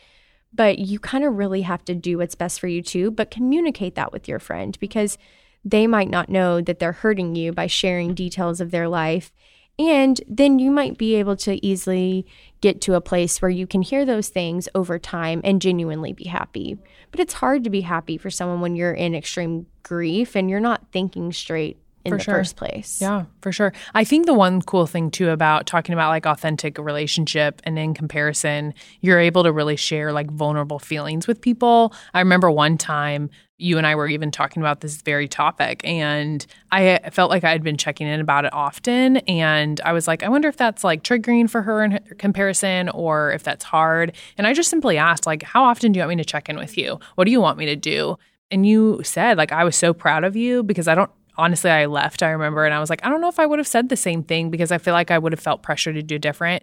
But 0.52 0.78
you 0.78 0.98
kind 0.98 1.24
of 1.24 1.34
really 1.34 1.62
have 1.62 1.84
to 1.86 1.94
do 1.94 2.18
what's 2.18 2.34
best 2.34 2.60
for 2.60 2.66
you 2.66 2.82
too, 2.82 3.10
but 3.10 3.30
communicate 3.30 3.94
that 3.94 4.12
with 4.12 4.28
your 4.28 4.38
friend 4.38 4.76
because 4.80 5.16
they 5.64 5.86
might 5.86 6.10
not 6.10 6.28
know 6.28 6.60
that 6.60 6.78
they're 6.78 6.92
hurting 6.92 7.34
you 7.36 7.52
by 7.52 7.66
sharing 7.66 8.14
details 8.14 8.60
of 8.60 8.70
their 8.70 8.88
life. 8.88 9.32
And 9.78 10.20
then 10.28 10.58
you 10.58 10.70
might 10.70 10.98
be 10.98 11.14
able 11.14 11.36
to 11.36 11.64
easily 11.64 12.26
get 12.60 12.82
to 12.82 12.94
a 12.94 13.00
place 13.00 13.40
where 13.40 13.50
you 13.50 13.66
can 13.66 13.80
hear 13.80 14.04
those 14.04 14.28
things 14.28 14.68
over 14.74 14.98
time 14.98 15.40
and 15.42 15.62
genuinely 15.62 16.12
be 16.12 16.24
happy. 16.24 16.76
But 17.10 17.20
it's 17.20 17.34
hard 17.34 17.64
to 17.64 17.70
be 17.70 17.80
happy 17.80 18.18
for 18.18 18.30
someone 18.30 18.60
when 18.60 18.76
you're 18.76 18.92
in 18.92 19.14
extreme 19.14 19.66
grief 19.82 20.36
and 20.36 20.50
you're 20.50 20.60
not 20.60 20.92
thinking 20.92 21.32
straight 21.32 21.81
in 22.04 22.12
For 22.12 22.18
the 22.18 22.24
sure. 22.24 22.34
first 22.34 22.56
place. 22.56 22.98
Yeah, 23.00 23.24
for 23.40 23.52
sure. 23.52 23.72
I 23.94 24.04
think 24.04 24.26
the 24.26 24.34
one 24.34 24.60
cool 24.62 24.86
thing 24.86 25.10
too 25.10 25.30
about 25.30 25.66
talking 25.66 25.92
about 25.92 26.08
like 26.08 26.26
authentic 26.26 26.78
relationship 26.78 27.60
and 27.64 27.78
in 27.78 27.94
comparison, 27.94 28.74
you're 29.00 29.20
able 29.20 29.44
to 29.44 29.52
really 29.52 29.76
share 29.76 30.12
like 30.12 30.30
vulnerable 30.30 30.78
feelings 30.78 31.26
with 31.26 31.40
people. 31.40 31.94
I 32.14 32.18
remember 32.20 32.50
one 32.50 32.76
time 32.78 33.30
you 33.58 33.78
and 33.78 33.86
I 33.86 33.94
were 33.94 34.08
even 34.08 34.32
talking 34.32 34.60
about 34.60 34.80
this 34.80 35.02
very 35.02 35.28
topic 35.28 35.82
and 35.84 36.44
I 36.72 36.98
felt 37.12 37.30
like 37.30 37.44
I 37.44 37.50
had 37.50 37.62
been 37.62 37.76
checking 37.76 38.08
in 38.08 38.18
about 38.20 38.44
it 38.44 38.52
often 38.52 39.18
and 39.18 39.80
I 39.84 39.92
was 39.92 40.08
like 40.08 40.24
I 40.24 40.28
wonder 40.28 40.48
if 40.48 40.56
that's 40.56 40.82
like 40.82 41.04
triggering 41.04 41.48
for 41.48 41.62
her 41.62 41.84
in 41.84 41.92
her 41.92 42.14
comparison 42.16 42.88
or 42.88 43.30
if 43.30 43.44
that's 43.44 43.64
hard. 43.64 44.16
And 44.36 44.46
I 44.48 44.52
just 44.52 44.68
simply 44.68 44.98
asked 44.98 45.26
like 45.26 45.44
how 45.44 45.62
often 45.62 45.92
do 45.92 45.98
you 45.98 46.02
want 46.02 46.16
me 46.16 46.22
to 46.24 46.28
check 46.28 46.48
in 46.48 46.56
with 46.56 46.76
you? 46.76 46.98
What 47.14 47.24
do 47.26 47.30
you 47.30 47.40
want 47.40 47.58
me 47.58 47.66
to 47.66 47.76
do? 47.76 48.18
And 48.50 48.66
you 48.66 49.00
said 49.04 49.38
like 49.38 49.52
I 49.52 49.62
was 49.62 49.76
so 49.76 49.94
proud 49.94 50.24
of 50.24 50.34
you 50.34 50.64
because 50.64 50.88
I 50.88 50.96
don't 50.96 51.10
honestly 51.42 51.70
I 51.70 51.86
left 51.86 52.22
I 52.22 52.30
remember 52.30 52.64
and 52.64 52.72
I 52.74 52.80
was 52.80 52.88
like 52.90 53.04
I 53.04 53.08
don't 53.10 53.20
know 53.20 53.28
if 53.28 53.38
I 53.38 53.46
would 53.46 53.58
have 53.58 53.66
said 53.68 53.88
the 53.88 53.96
same 53.96 54.22
thing 54.22 54.50
because 54.50 54.70
I 54.72 54.78
feel 54.78 54.94
like 54.94 55.10
I 55.10 55.18
would 55.18 55.32
have 55.32 55.40
felt 55.40 55.62
pressure 55.62 55.92
to 55.92 56.02
do 56.02 56.18
different 56.18 56.62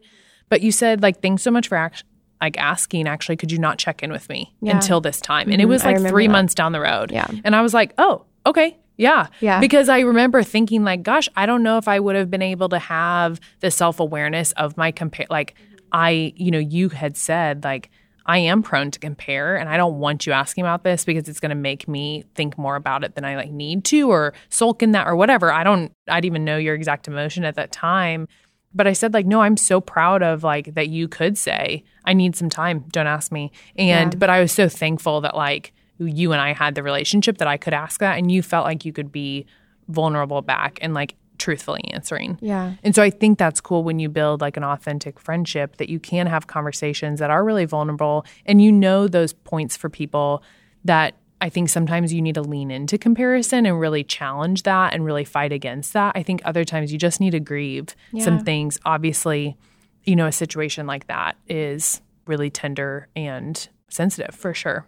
but 0.49 0.61
you 0.61 0.71
said 0.71 1.01
like 1.03 1.21
thanks 1.21 1.43
so 1.43 1.51
much 1.51 1.67
for 1.67 1.77
act- 1.77 2.03
like 2.41 2.57
asking 2.57 3.07
actually 3.07 3.35
could 3.37 3.51
you 3.51 3.59
not 3.59 3.77
check 3.77 4.01
in 4.03 4.11
with 4.11 4.27
me 4.29 4.53
Yeah. 4.61 4.75
until 4.75 5.01
this 5.01 5.19
time 5.19 5.51
and 5.51 5.61
it 5.61 5.65
Mhm, 5.65 5.69
was 5.69 5.83
like 5.83 5.97
3 5.99 6.27
that. 6.27 6.31
months 6.31 6.55
down 6.55 6.71
the 6.71 6.79
road 6.81 7.11
Yeah. 7.11 7.27
and 7.43 7.55
I 7.55 7.61
was 7.61 7.73
like 7.73 7.93
oh 7.97 8.25
okay 8.45 8.77
yeah 8.97 9.27
Yeah. 9.41 9.59
because 9.59 9.89
I 9.89 9.99
remember 9.99 10.41
thinking 10.43 10.83
like 10.83 11.03
gosh 11.03 11.27
I 11.35 11.45
don't 11.45 11.63
know 11.63 11.77
if 11.77 11.87
I 11.87 11.99
would 11.99 12.15
have 12.15 12.29
been 12.31 12.41
able 12.41 12.69
to 12.69 12.79
have 12.79 13.39
the 13.59 13.71
self-awareness 13.71 14.51
of 14.53 14.77
my 14.77 14.91
compare 14.91 15.27
like 15.29 15.55
I 15.91 16.33
you 16.35 16.51
know 16.51 16.59
you 16.59 16.89
had 16.89 17.17
said 17.17 17.63
like 17.63 17.89
I 18.29 18.37
am 18.37 18.61
prone 18.61 18.91
to 18.91 18.99
compare 18.99 19.55
and 19.55 19.67
I 19.67 19.75
don't 19.75 19.97
want 19.97 20.27
you 20.27 20.33
asking 20.33 20.63
about 20.63 20.83
this 20.83 21.03
because 21.03 21.27
it's 21.27 21.39
going 21.39 21.49
to 21.49 21.55
make 21.55 21.87
me 21.87 22.25
think 22.35 22.59
more 22.59 22.75
about 22.75 23.03
it 23.03 23.15
than 23.15 23.25
I 23.25 23.35
like 23.35 23.49
need 23.49 23.83
to 23.85 24.11
or 24.11 24.35
sulk 24.49 24.83
in 24.83 24.91
that 24.91 25.07
or 25.07 25.15
whatever. 25.15 25.51
I 25.51 25.63
don't 25.63 25.91
I'd 26.07 26.25
even 26.25 26.45
know 26.45 26.57
your 26.57 26.75
exact 26.75 27.07
emotion 27.07 27.43
at 27.43 27.55
that 27.55 27.71
time. 27.71 28.27
But 28.71 28.85
I 28.85 28.93
said 28.93 29.15
like 29.15 29.25
no, 29.25 29.41
I'm 29.41 29.57
so 29.57 29.81
proud 29.81 30.21
of 30.21 30.43
like 30.43 30.75
that 30.75 30.89
you 30.89 31.07
could 31.07 31.39
say 31.39 31.83
I 32.05 32.13
need 32.13 32.35
some 32.35 32.51
time, 32.51 32.85
don't 32.91 33.07
ask 33.07 33.31
me. 33.31 33.51
And 33.75 34.13
Yeah. 34.13 34.17
but 34.19 34.29
I 34.29 34.41
was 34.41 34.51
so 34.51 34.69
thankful 34.69 35.21
that 35.21 35.35
like 35.35 35.73
you 35.97 36.31
and 36.31 36.39
I 36.39 36.53
had 36.53 36.75
the 36.75 36.83
relationship 36.83 37.39
that 37.39 37.47
I 37.47 37.57
could 37.57 37.73
ask 37.73 37.99
that 37.99 38.19
and 38.19 38.31
you 38.31 38.43
felt 38.43 38.65
like 38.65 38.85
you 38.85 38.93
could 38.93 39.11
be 39.11 39.47
vulnerable 39.87 40.43
back 40.43 40.77
and 40.83 40.93
like 40.93 41.15
truthfully 41.39 41.81
answering. 41.91 42.37
Yeah. 42.41 42.73
And 42.83 42.93
so 42.93 43.01
I 43.01 43.09
think 43.09 43.39
that's 43.39 43.61
cool 43.61 43.83
when 43.83 43.97
you 43.97 44.09
build 44.09 44.41
like 44.41 44.57
an 44.57 44.63
authentic 44.63 45.19
friendship 45.19 45.77
that 45.77 45.89
you 45.89 45.99
can 45.99 46.27
have 46.27 46.47
conversations 46.47 47.19
that 47.19 47.31
are 47.31 47.43
really 47.43 47.65
vulnerable 47.65 48.25
and 48.45 48.61
you 48.61 48.71
know 48.71 49.07
those 49.07 49.33
points 49.33 49.75
for 49.75 49.89
people 49.89 50.43
that 50.83 51.15
I 51.41 51.49
think 51.49 51.69
sometimes 51.69 52.13
you 52.13 52.21
need 52.21 52.35
to 52.35 52.41
lean 52.41 52.69
into 52.69 52.97
comparison 52.97 53.65
and 53.65 53.79
really 53.79 54.03
challenge 54.03 54.63
that 54.63 54.93
and 54.93 55.05
really 55.05 55.23
fight 55.23 55.53
against 55.53 55.93
that. 55.93 56.11
I 56.15 56.23
think 56.23 56.41
other 56.43 56.65
times 56.65 56.91
you 56.91 56.97
just 56.97 57.21
need 57.21 57.31
to 57.31 57.39
grieve 57.39 57.95
some 58.19 58.39
things. 58.39 58.77
Obviously, 58.85 59.57
you 60.03 60.15
know, 60.17 60.25
a 60.25 60.31
situation 60.31 60.85
like 60.85 61.07
that 61.07 61.37
is 61.47 62.01
really 62.27 62.49
tender 62.49 63.07
and 63.15 63.69
sensitive 63.89 64.35
for 64.35 64.53
sure. 64.53 64.85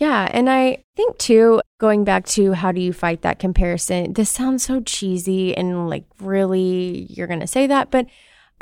Yeah. 0.00 0.30
And 0.32 0.48
I 0.48 0.82
think, 0.96 1.18
too, 1.18 1.60
going 1.78 2.04
back 2.04 2.24
to 2.28 2.54
how 2.54 2.72
do 2.72 2.80
you 2.80 2.92
fight 2.92 3.20
that 3.20 3.38
comparison, 3.38 4.14
this 4.14 4.30
sounds 4.30 4.64
so 4.64 4.80
cheesy 4.80 5.54
and 5.54 5.90
like 5.90 6.04
really 6.20 7.06
you're 7.10 7.26
going 7.26 7.40
to 7.40 7.46
say 7.46 7.66
that. 7.66 7.90
But 7.90 8.06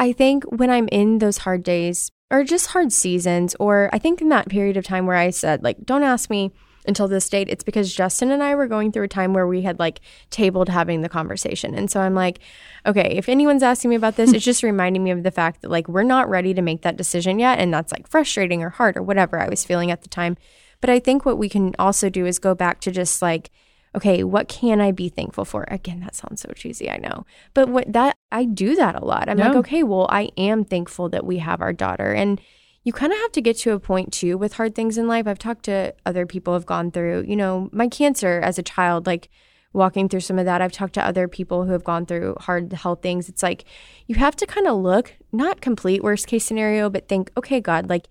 I 0.01 0.13
think 0.13 0.43
when 0.45 0.69
I'm 0.69 0.89
in 0.89 1.19
those 1.19 1.39
hard 1.39 1.63
days 1.63 2.11
or 2.31 2.43
just 2.43 2.69
hard 2.69 2.93
seasons, 2.93 3.55
or 3.61 3.89
I 3.93 4.01
think 4.01 4.21
in 4.21 4.31
that 4.31 4.49
period 4.49 4.77
of 4.77 4.85
time 4.85 5.07
where 5.07 5.17
I 5.17 5.31
said, 5.31 5.63
like, 5.63 5.85
don't 5.85 6.03
ask 6.03 6.29
me, 6.29 6.53
until 6.89 7.07
this 7.07 7.29
date, 7.29 7.49
it's 7.51 7.63
because 7.63 7.95
Justin 7.95 8.31
and 8.31 8.43
I 8.43 8.55
were 8.55 8.67
going 8.67 8.91
through 8.91 9.05
a 9.05 9.09
time 9.09 9.35
where 9.35 9.47
we 9.47 9.63
had 9.63 9.79
like 9.79 10.01
tabled 10.31 10.71
having 10.71 11.03
the 11.03 11.09
conversation. 11.09 11.75
And 11.75 11.91
so 11.91 12.01
I'm 12.01 12.15
like, 12.15 12.41
okay, 12.87 13.15
if 13.17 13.29
anyone's 13.29 13.63
asking 13.63 13.91
me 13.91 13.97
about 13.97 14.17
this, 14.17 14.33
it's 14.33 14.45
just 14.45 14.63
reminding 14.63 15.05
me 15.05 15.11
of 15.11 15.23
the 15.23 15.31
fact 15.31 15.61
that 15.61 15.71
like 15.71 15.87
we're 15.87 16.03
not 16.03 16.31
ready 16.31 16.55
to 16.55 16.63
make 16.63 16.83
that 16.83 16.97
decision 16.97 17.39
yet. 17.39 17.59
And 17.59 17.73
that's 17.73 17.93
like 17.93 18.09
frustrating 18.09 18.63
or 18.63 18.71
hard 18.71 18.97
or 18.97 19.03
whatever 19.03 19.39
I 19.39 19.51
was 19.51 19.65
feeling 19.65 19.91
at 19.91 20.01
the 20.01 20.09
time. 20.09 20.39
But 20.81 20.91
I 20.91 20.99
think 20.99 21.25
what 21.25 21.39
we 21.39 21.49
can 21.49 21.75
also 21.79 22.09
do 22.09 22.27
is 22.27 22.39
go 22.39 22.55
back 22.55 22.81
to 22.83 22.91
just 22.91 23.21
like, 23.21 23.51
okay, 23.95 24.23
what 24.23 24.49
can 24.49 24.81
I 24.81 24.93
be 24.93 25.09
thankful 25.09 25.45
for? 25.45 25.65
Again, 25.69 26.01
that 26.01 26.15
sounds 26.15 26.43
so 26.43 26.53
cheesy, 26.55 26.91
I 26.91 26.99
know. 26.99 27.25
But 27.55 27.69
what 27.69 27.93
that 27.93 28.17
I 28.31 28.45
do 28.45 28.77
that 28.77 28.95
a 28.95 29.05
lot. 29.05 29.29
I'm 29.29 29.39
like, 29.39 29.57
okay, 29.57 29.83
well, 29.83 30.07
I 30.11 30.31
am 30.37 30.65
thankful 30.65 31.09
that 31.09 31.27
we 31.27 31.39
have 31.39 31.61
our 31.61 31.73
daughter. 31.73 32.13
And 32.13 32.41
you 32.85 32.93
kind 32.93 33.13
of 33.13 33.19
have 33.19 33.33
to 33.33 33.41
get 33.41 33.57
to 33.59 33.73
a 33.73 33.81
point 33.81 34.13
too 34.13 34.39
with 34.39 34.55
hard 34.55 34.75
things 34.75 34.99
in 34.99 35.09
life. 35.09 35.27
I've 35.27 35.39
talked 35.39 35.65
to 35.65 35.95
other 36.07 36.27
people 36.27 36.55
who've 36.55 36.65
gone 36.65 36.91
through, 36.91 37.25
you 37.27 37.37
know, 37.37 37.69
my 37.73 37.89
cancer 37.89 38.41
as 38.43 38.59
a 38.59 38.63
child, 38.63 39.07
like 39.07 39.29
walking 39.73 40.09
through 40.09 40.21
some 40.21 40.39
of 40.39 40.45
that. 40.45 40.63
I've 40.63 40.73
talked 40.73 40.95
to 40.95 41.05
other 41.05 41.29
people 41.29 41.65
who 41.65 41.73
have 41.73 41.85
gone 41.85 42.07
through 42.07 42.37
hard 42.41 42.73
health 42.73 43.03
things. 43.03 43.29
It's 43.29 43.43
like 43.43 43.65
you 44.07 44.15
have 44.17 44.37
to 44.37 44.47
kind 44.47 44.67
of 44.67 44.79
look, 44.79 45.15
not 45.33 45.61
complete 45.61 46.03
worst 46.03 46.27
case 46.27 46.45
scenario, 46.45 46.89
but 46.89 47.09
think, 47.09 47.31
okay, 47.37 47.61
God, 47.61 47.89
like 47.89 48.09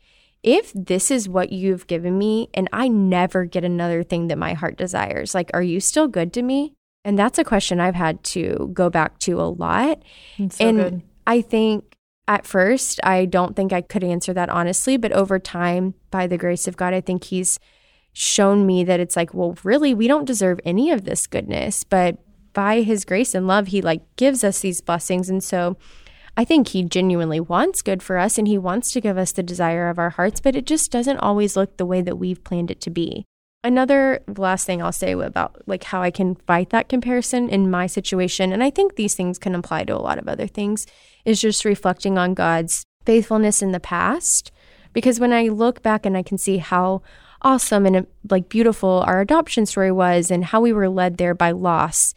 if 0.48 0.72
this 0.74 1.12
is 1.12 1.28
what 1.28 1.52
you've 1.52 1.88
given 1.88 2.18
me 2.18 2.50
and 2.54 2.70
I 2.72 2.88
never 2.88 3.44
get 3.44 3.66
another 3.66 4.02
thing 4.02 4.28
that 4.28 4.38
my 4.38 4.54
heart 4.54 4.78
desires, 4.78 5.36
like, 5.36 5.52
are 5.54 5.62
you 5.62 5.82
still 5.82 6.08
good 6.08 6.32
to 6.34 6.42
me? 6.42 6.74
And 7.04 7.20
that's 7.20 7.38
a 7.38 7.44
question 7.44 7.82
I've 7.82 7.96
had 7.96 8.24
to 8.26 8.72
go 8.74 8.90
back 8.90 9.20
to 9.20 9.42
a 9.42 9.44
lot. 9.44 10.02
So 10.38 10.66
and 10.66 10.78
good. 10.78 11.02
I 11.28 11.42
think 11.42 11.98
at 12.30 12.46
first, 12.46 13.02
I 13.04 13.26
don't 13.26 13.58
think 13.58 13.74
I 13.74 13.82
could 13.82 14.06
answer 14.06 14.34
that 14.36 14.50
honestly, 14.50 14.96
but 14.96 15.12
over 15.12 15.38
time, 15.38 15.96
by 16.12 16.28
the 16.28 16.38
grace 16.38 16.66
of 16.66 16.78
God, 16.78 16.94
I 16.94 17.02
think 17.02 17.26
He's 17.26 17.60
shown 18.14 18.66
me 18.66 18.86
that 18.86 19.02
it's 19.02 19.18
like, 19.18 19.34
well, 19.34 19.58
really, 19.64 19.94
we 19.94 20.08
don't 20.08 20.26
deserve 20.26 20.62
any 20.64 20.92
of 20.92 21.04
this 21.04 21.28
goodness, 21.28 21.84
but 21.84 22.20
by 22.54 22.84
His 22.84 23.04
grace 23.04 23.36
and 23.36 23.48
love, 23.48 23.68
He 23.68 23.82
like 23.82 24.02
gives 24.16 24.46
us 24.46 24.62
these 24.62 24.80
blessings. 24.80 25.30
And 25.30 25.44
so 25.44 25.76
I 26.38 26.46
think 26.46 26.70
He 26.70 26.84
genuinely 26.84 27.40
wants 27.40 27.82
good 27.82 28.04
for 28.04 28.20
us 28.20 28.38
and 28.38 28.48
He 28.48 28.60
wants 28.60 28.92
to 28.92 29.02
give 29.02 29.18
us 29.18 29.32
the 29.32 29.42
desire 29.42 29.90
of 29.90 29.98
our 29.98 30.12
hearts, 30.12 30.40
but 30.40 30.56
it 30.56 30.68
just 30.68 30.92
doesn't 30.92 31.18
always 31.18 31.58
look 31.58 31.76
the 31.78 31.86
way 31.86 32.02
that 32.02 32.18
we've 32.18 32.44
planned 32.44 32.70
it 32.70 32.80
to 32.82 32.92
be. 32.92 33.26
Another 33.64 34.22
last 34.38 34.66
thing 34.66 34.82
I'll 34.82 34.92
say 34.92 35.14
about 35.14 35.68
like 35.68 35.86
how 35.86 36.02
I 36.02 36.12
can 36.12 36.36
fight 36.36 36.70
that 36.70 36.90
comparison 36.90 37.50
in 37.50 37.72
my 37.72 37.88
situation, 37.88 38.54
and 38.54 38.64
I 38.64 38.70
think 38.70 38.96
these 38.96 39.16
things 39.16 39.40
can 39.40 39.56
apply 39.56 39.86
to 39.86 39.96
a 39.96 39.98
lot 39.98 40.20
of 40.20 40.28
other 40.28 40.46
things, 40.46 40.86
is 41.26 41.42
just 41.42 41.66
reflecting 41.66 42.20
on 42.20 42.36
God's 42.36 42.86
faithfulness 43.04 43.64
in 43.64 43.72
the 43.72 43.80
past. 43.80 44.52
Because 44.94 45.20
when 45.20 45.34
I 45.34 45.48
look 45.48 45.82
back 45.82 46.06
and 46.06 46.16
I 46.16 46.24
can 46.24 46.38
see 46.38 46.58
how 46.58 47.02
awesome 47.42 47.86
and 47.86 48.08
like 48.30 48.48
beautiful 48.48 49.04
our 49.08 49.22
adoption 49.22 49.66
story 49.66 49.92
was 49.92 50.32
and 50.32 50.46
how 50.46 50.62
we 50.62 50.72
were 50.72 50.90
led 50.90 51.18
there 51.18 51.34
by 51.34 51.52
loss, 51.52 52.14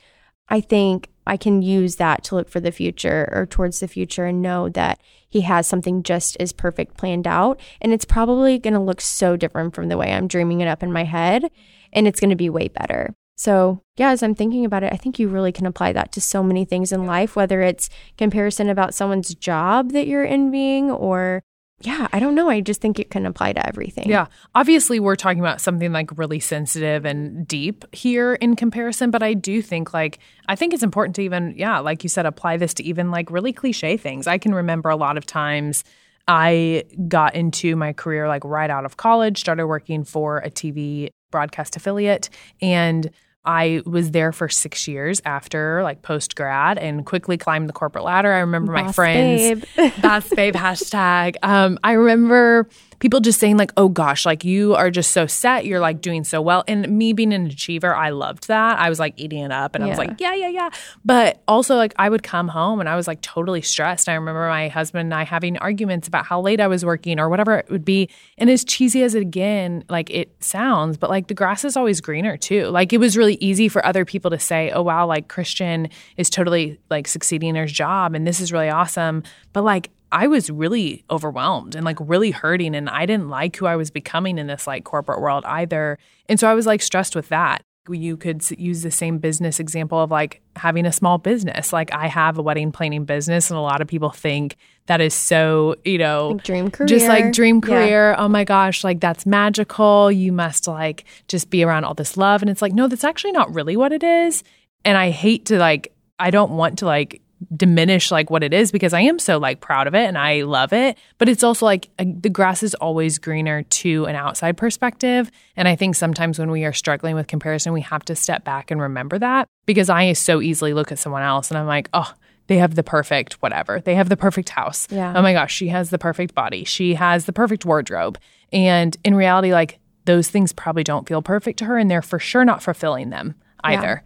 I 0.49 0.61
think 0.61 1.10
I 1.27 1.37
can 1.37 1.63
use 1.63 1.97
that 1.97 2.25
to 2.25 2.35
look 2.35 2.49
for 2.49 2.61
the 2.61 2.73
future 2.73 3.29
or 3.33 3.47
towards 3.47 3.81
the 3.81 3.89
future 3.89 4.27
and 4.27 4.43
know 4.43 4.69
that 4.71 5.01
he 5.29 5.43
has 5.43 5.67
something 5.67 6.03
just 6.03 6.37
as 6.41 6.53
perfect 6.53 6.97
planned 6.97 7.27
out. 7.27 7.61
And 7.81 7.93
it's 7.93 8.05
probably 8.05 8.59
going 8.59 8.75
to 8.75 8.81
look 8.81 9.01
so 9.01 9.37
different 9.37 9.75
from 9.75 9.89
the 9.89 9.97
way 9.97 10.13
I'm 10.13 10.29
dreaming 10.29 10.61
it 10.61 10.69
up 10.69 10.83
in 10.83 10.93
my 10.93 11.05
head. 11.05 11.51
And 11.93 12.07
it's 12.07 12.21
going 12.21 12.31
to 12.31 12.37
be 12.37 12.51
way 12.51 12.69
better. 12.69 13.15
So, 13.37 13.83
yeah, 13.97 14.11
as 14.11 14.23
I'm 14.23 14.35
thinking 14.35 14.67
about 14.67 14.83
it, 14.83 14.93
I 14.93 14.97
think 14.97 15.19
you 15.19 15.29
really 15.29 15.51
can 15.51 15.65
apply 15.65 15.93
that 15.95 16.13
to 16.13 16.21
so 16.21 16.43
many 16.43 16.67
things 16.67 16.93
in 16.93 17.07
life, 17.07 17.37
whether 17.37 17.63
it's 17.63 17.89
comparison 18.19 18.69
about 18.69 18.93
someone's 18.93 19.35
job 19.35 19.93
that 19.93 20.07
you're 20.07 20.27
envying 20.27 20.91
or 20.91 21.43
yeah, 21.83 22.09
I 22.13 22.21
don't 22.21 22.35
know. 22.35 22.51
I 22.51 22.61
just 22.61 22.81
think 22.81 22.99
it 22.99 23.11
can 23.11 23.25
apply 23.25 23.55
to 23.55 23.67
everything. 23.67 24.09
Yeah. 24.09 24.27
Obviously, 24.55 25.01
we're 25.01 25.17
talking 25.17 25.41
about 25.41 25.61
something 25.61 25.93
like 25.93 26.17
really 26.19 26.39
sensitive 26.39 27.07
and 27.07 27.49
deep 27.49 27.85
here 27.95 28.35
in 28.35 28.55
comparison, 28.55 29.11
but 29.11 29.23
I 29.23 29.33
do 29.33 29.63
think 29.63 29.95
like, 29.95 30.19
I 30.47 30.57
think 30.57 30.75
it's 30.75 30.83
important 30.83 31.17
to 31.17 31.23
even, 31.23 31.55
yeah, 31.57 31.79
like 31.79 32.03
you 32.03 32.11
said, 32.11 32.27
apply 32.27 32.59
this 32.59 32.75
to 32.75 32.85
even 32.85 33.11
like 33.11 33.31
really 33.31 33.53
cliche 33.53 33.97
things. 33.97 34.27
I 34.27 34.37
can 34.37 34.55
remember 34.55 34.91
a 34.91 34.97
lot 34.97 35.17
of 35.17 35.25
times 35.25 35.83
I 36.29 36.85
got 37.09 37.35
into 37.35 37.75
my 37.77 37.95
career 37.95 38.29
like 38.29 38.45
right 38.45 38.71
out 38.71 38.85
of 38.85 38.99
college, 38.99 39.41
started 39.41 39.67
working 39.67 40.05
for 40.05 40.39
a 40.39 40.51
TV 40.51 41.09
broadcast 41.31 41.77
affiliate, 41.77 42.29
and 42.61 43.11
I 43.45 43.83
was 43.87 44.11
there 44.11 44.33
for 44.33 44.49
six 44.49 44.87
years 44.87 45.23
after 45.25 45.83
like 45.83 46.03
post 46.03 46.37
grad 46.37 46.77
and 46.79 47.07
quickly 47.07 47.39
climbed 47.39 47.69
the 47.69 47.73
corporate 47.73 48.05
ladder. 48.05 48.33
I 48.33 48.41
remember 48.41 48.73
my 48.73 48.93
friends, 48.93 49.65
babe. 49.77 49.93
Boss 50.03 50.29
babe 50.29 50.55
hashtag. 50.55 51.37
Um, 51.43 51.79
I 51.83 51.93
remember 51.93 52.69
people 53.01 53.19
just 53.19 53.41
saying 53.41 53.57
like, 53.57 53.73
"Oh 53.77 53.89
gosh, 53.89 54.25
like 54.25 54.45
you 54.45 54.75
are 54.77 54.91
just 54.91 55.11
so 55.11 55.27
set. 55.27 55.67
You're 55.67 55.81
like 55.81 56.01
doing 56.01 56.23
so 56.23 56.41
well." 56.41 56.63
And 56.69 56.89
me 56.89 57.13
being 57.13 57.33
an 57.33 57.47
achiever, 57.47 57.95
I 57.95 58.11
loved 58.11 58.47
that. 58.49 58.79
I 58.79 58.89
was 58.89 59.01
like 59.01 59.15
eating 59.17 59.43
it 59.43 59.51
up, 59.51 59.75
and 59.75 59.83
I 59.83 59.89
was 59.89 59.99
like, 59.99 60.21
"Yeah, 60.21 60.35
yeah, 60.35 60.49
yeah." 60.49 60.71
But 61.05 61.43
also 61.49 61.75
like 61.77 61.93
I 61.97 62.09
would 62.09 62.23
come 62.23 62.49
home 62.49 62.79
and 62.79 62.89
I 62.89 62.95
was 62.95 63.09
like 63.09 63.21
totally 63.23 63.63
stressed. 63.63 64.09
I 64.09 64.15
remember 64.15 64.49
my 64.49 64.69
husband 64.69 65.07
and 65.07 65.15
I 65.15 65.25
having 65.25 65.59
arguments 65.59 66.07
about 66.07 66.27
how 66.27 66.41
late 66.41 66.61
I 66.61 66.69
was 66.69 66.85
working 66.85 67.19
or 67.19 67.29
whatever 67.29 67.59
it 67.59 67.71
would 67.71 67.85
be. 67.85 68.09
And 68.39 68.49
as 68.49 68.65
cheesy 68.65 69.03
as 69.03 69.15
it 69.15 69.23
again, 69.23 69.85
like 69.89 70.11
it 70.11 70.31
sounds, 70.41 70.97
but 70.97 71.11
like 71.11 71.27
the 71.29 71.35
grass 71.35 71.65
is 71.65 71.77
always 71.77 72.01
greener 72.01 72.37
too. 72.37 72.67
Like 72.67 72.93
it 72.93 72.99
was 72.99 73.17
really 73.17 73.35
easy 73.41 73.69
for 73.69 73.85
other 73.85 74.05
people 74.05 74.31
to 74.31 74.39
say, 74.39 74.71
"Oh 74.71 74.83
wow, 74.83 75.07
like 75.07 75.29
Christian 75.29 75.89
is 76.17 76.31
totally 76.31 76.79
like 76.91 77.09
succeeding 77.09 77.51
in 77.51 77.55
his 77.57 77.73
job 77.73 78.15
and 78.15 78.27
this 78.27 78.41
is 78.41 78.53
really 78.53 78.69
awesome." 78.69 79.23
But 79.53 79.65
like 79.65 79.91
I 80.13 80.27
was 80.27 80.51
really 80.51 81.05
overwhelmed 81.11 81.75
and 81.75 81.85
like 81.85 81.99
really 82.01 82.31
hurting 82.33 82.75
and 82.75 82.89
I 82.91 83.07
didn't 83.07 83.29
like 83.29 83.57
who 83.57 83.67
I 83.67 83.77
was 83.77 83.91
becoming 83.91 84.39
in 84.39 84.47
this 84.49 84.67
like 84.67 84.85
corporate 84.85 85.21
world 85.21 85.45
either. 85.47 85.99
And 86.29 86.39
so 86.41 86.49
I 86.51 86.55
was 86.55 86.67
like 86.67 86.83
stressed 86.83 87.15
with 87.15 87.29
that. 87.29 87.63
You 87.89 88.17
could 88.17 88.49
use 88.59 88.83
the 88.83 88.91
same 88.91 89.19
business 89.19 89.59
example 89.59 89.99
of 90.01 90.11
like 90.11 90.43
having 90.55 90.85
a 90.87 90.93
small 90.93 91.19
business. 91.19 91.73
Like 91.73 91.93
I 91.93 92.09
have 92.09 92.39
a 92.39 92.43
wedding 92.43 92.71
planning 92.73 93.05
business 93.05 93.51
and 93.51 93.59
a 93.59 93.63
lot 93.63 93.81
of 93.81 93.89
people 93.89 94.11
think 94.11 94.57
that 94.87 95.01
is 95.01 95.15
so, 95.15 95.77
you 95.85 95.99
know, 95.99 96.31
Like 96.31 96.45
dream 96.45 96.71
career. 96.71 96.87
just 96.89 97.09
like 97.09 97.33
dream 97.33 97.57
Yeah. 97.57 97.61
career. 97.69 98.15
Oh 98.19 98.29
my 98.29 98.45
gosh, 98.45 98.85
like 98.85 99.01
that's 99.01 99.27
magical. 99.27 100.11
You 100.13 100.31
must 100.33 100.69
like 100.69 101.05
just 101.27 101.51
be 101.51 101.65
around 101.65 101.85
all 101.85 101.95
this 101.95 102.17
love. 102.17 102.43
And 102.43 102.51
it's 102.51 102.63
like, 102.63 102.73
no, 102.75 102.87
that's 102.87 103.05
actually 103.05 103.33
not 103.33 103.53
really 103.55 103.77
what 103.77 103.93
it 103.93 104.03
is. 104.05 104.45
And 104.85 104.97
I 104.99 105.11
hate 105.11 105.47
to 105.47 105.59
like, 105.59 105.93
I 106.19 106.31
don't 106.31 106.53
want 106.53 106.79
to 106.81 106.87
like 106.87 107.23
diminish 107.57 108.11
like 108.11 108.31
what 108.31 108.43
it 108.43 108.53
is 108.53 108.71
because 108.71 108.93
I 108.93 109.01
am 109.01 109.19
so 109.19 109.39
like 109.39 109.61
proud 109.61 109.87
of 109.87 109.95
it 109.95 110.07
and 110.07 110.19
I 110.19 110.43
love 110.43 110.73
it. 110.73 110.99
But 111.19 111.29
it's 111.29 111.43
also 111.43 111.67
like 111.67 111.89
uh, 111.99 112.05
the 112.07 112.29
grass 112.29 112.63
is 112.63 112.75
always 112.75 113.19
greener 113.19 113.63
to 113.63 114.05
an 114.07 114.15
outside 114.15 114.57
perspective. 114.57 115.31
And 115.57 115.67
I 115.67 115.77
think 115.77 115.95
sometimes 115.95 116.39
when 116.39 116.51
we 116.51 116.65
are 116.65 116.73
struggling 116.73 117.15
with 117.15 117.27
comparison, 117.27 117.73
we 117.73 117.81
have 117.83 118.05
to 118.07 118.15
step 118.15 118.45
back 118.45 118.71
and 118.71 118.81
remember 118.81 119.19
that 119.19 119.49
because 119.67 119.89
I 119.89 120.13
so 120.13 120.41
easily 120.41 120.75
look 120.75 120.93
at 120.93 120.99
someone 120.99 121.23
else 121.23 121.51
and 121.51 121.59
I'm 121.59 121.67
like, 121.67 121.89
oh, 121.95 122.13
they 122.49 122.59
have 122.59 122.75
the 122.75 122.83
perfect 122.83 123.35
whatever. 123.35 123.81
They 123.81 123.95
have 123.95 124.09
the 124.09 124.17
perfect 124.17 124.51
house. 124.51 124.89
Yeah. 124.91 125.15
Oh 125.17 125.23
my 125.23 125.33
gosh, 125.33 125.55
she 125.55 125.69
has 125.69 125.91
the 125.91 125.99
perfect 125.99 126.35
body. 126.35 126.65
She 126.65 126.95
has 126.95 127.25
the 127.25 127.33
perfect 127.33 127.65
wardrobe. 127.65 128.19
And 128.53 128.97
in 129.05 129.15
reality, 129.15 129.53
like 129.53 129.79
those 130.05 130.29
things 130.29 130.53
probably 130.53 130.83
don't 130.83 131.07
feel 131.07 131.23
perfect 131.23 131.59
to 131.61 131.67
her 131.67 131.79
and 131.79 131.91
they're 131.91 132.03
for 132.03 132.19
sure 132.19 132.45
not 132.45 132.63
fulfilling 132.63 133.11
them 133.11 133.37
either. 133.63 134.03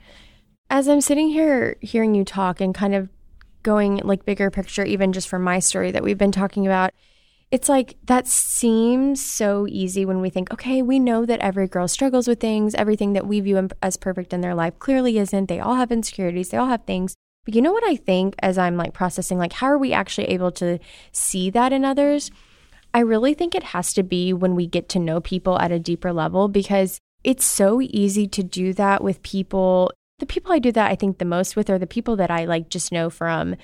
As 0.69 0.89
I'm 0.89 1.01
sitting 1.01 1.29
here 1.29 1.77
hearing 1.81 2.15
you 2.15 2.25
talk 2.25 2.61
and 2.61 2.75
kind 2.75 2.95
of 2.95 3.09
going 3.65 3.97
like 4.05 4.25
bigger 4.25 4.51
picture, 4.51 4.85
even 4.85 5.13
just 5.13 5.29
from 5.29 5.43
my 5.43 5.59
story 5.59 5.91
that 5.91 6.05
we've 6.05 6.17
been 6.17 6.31
talking 6.31 6.65
about, 6.65 6.93
it's 7.51 7.69
like 7.69 7.97
that 8.05 8.29
seems 8.29 9.25
so 9.25 9.67
easy 9.69 10.05
when 10.05 10.21
we 10.21 10.31
think, 10.31 10.53
okay, 10.53 10.83
we 10.83 10.99
know 10.99 11.27
that 11.27 11.41
every 11.41 11.67
girl 11.67 11.89
struggles 11.89 12.29
with 12.29 12.41
things. 12.41 12.75
Everything 12.75 13.13
that 13.15 13.27
we 13.27 13.41
view 13.41 13.69
as 13.83 13.97
perfect 13.97 14.33
in 14.33 14.41
their 14.41 14.55
life 14.55 14.79
clearly 14.79 15.19
isn't. 15.19 15.49
They 15.49 15.61
all 15.61 15.75
have 15.75 15.91
insecurities, 15.91 16.51
they 16.51 16.57
all 16.57 16.69
have 16.69 16.85
things. 16.85 17.17
But 17.45 17.55
you 17.55 17.63
know 17.63 17.73
what 17.73 17.85
I 17.85 17.97
think 17.97 18.35
as 18.39 18.57
I'm 18.57 18.77
like 18.77 18.95
processing, 18.95 19.39
like, 19.39 19.55
how 19.55 19.67
are 19.67 19.79
we 19.79 19.93
actually 19.93 20.29
able 20.29 20.51
to 20.53 20.79
see 21.13 21.51
that 21.51 21.73
in 21.73 21.85
others? 21.85 22.31
I 22.95 23.01
really 23.01 23.35
think 23.35 23.55
it 23.55 23.65
has 23.65 23.93
to 23.95 24.03
be 24.03 24.33
when 24.33 24.55
we 24.55 24.67
get 24.67 24.89
to 24.91 24.99
know 24.99 25.21
people 25.21 25.59
at 25.59 25.73
a 25.73 25.79
deeper 25.79 26.13
level 26.13 26.49
because 26.49 27.01
it's 27.25 27.45
so 27.45 27.81
easy 27.81 28.27
to 28.29 28.43
do 28.43 28.73
that 28.75 29.03
with 29.03 29.23
people. 29.23 29.91
The 30.25 30.33
people 30.33 30.55
I 30.55 30.59
do 30.59 30.73
that 30.73 30.91
I 30.91 30.95
think 30.95 31.19
the 31.19 31.27
most 31.27 31.55
with 31.55 31.69
are 31.69 31.79
the 31.79 31.87
people 31.87 32.17
that 32.17 32.31
I 32.31 32.47
like 32.47 32.71
just 32.71 32.91
know 32.91 33.11
from 33.11 33.57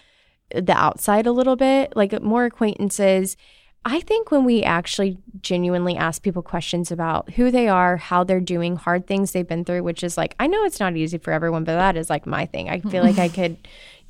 the 0.55 0.77
outside 0.77 1.27
a 1.27 1.33
little 1.33 1.57
bit, 1.57 1.96
like 1.96 2.20
more 2.20 2.44
acquaintances. 2.44 3.38
I 3.87 4.01
think 4.01 4.31
when 4.31 4.44
we 4.44 4.62
actually 4.62 5.16
genuinely 5.40 5.96
ask 5.96 6.23
people 6.23 6.42
questions 6.42 6.92
about 6.92 7.31
who 7.31 7.51
they 7.51 7.66
are, 7.66 7.96
how 7.96 8.25
they're 8.25 8.40
doing, 8.40 8.77
hard 8.77 9.07
things 9.07 9.33
they've 9.33 9.49
been 9.49 9.64
through, 9.64 9.85
which 9.85 10.05
is 10.05 10.18
like, 10.18 10.35
I 10.38 10.49
know 10.49 10.62
it's 10.64 10.81
not 10.81 10.99
easy 10.99 11.16
for 11.16 11.33
everyone, 11.33 11.64
but 11.64 11.77
that 11.77 11.96
is 11.96 12.11
like 12.11 12.27
my 12.27 12.44
thing. 12.44 12.68
I 12.68 12.81
feel 12.81 13.03
like 13.03 13.18
I 13.18 13.29
could 13.31 13.57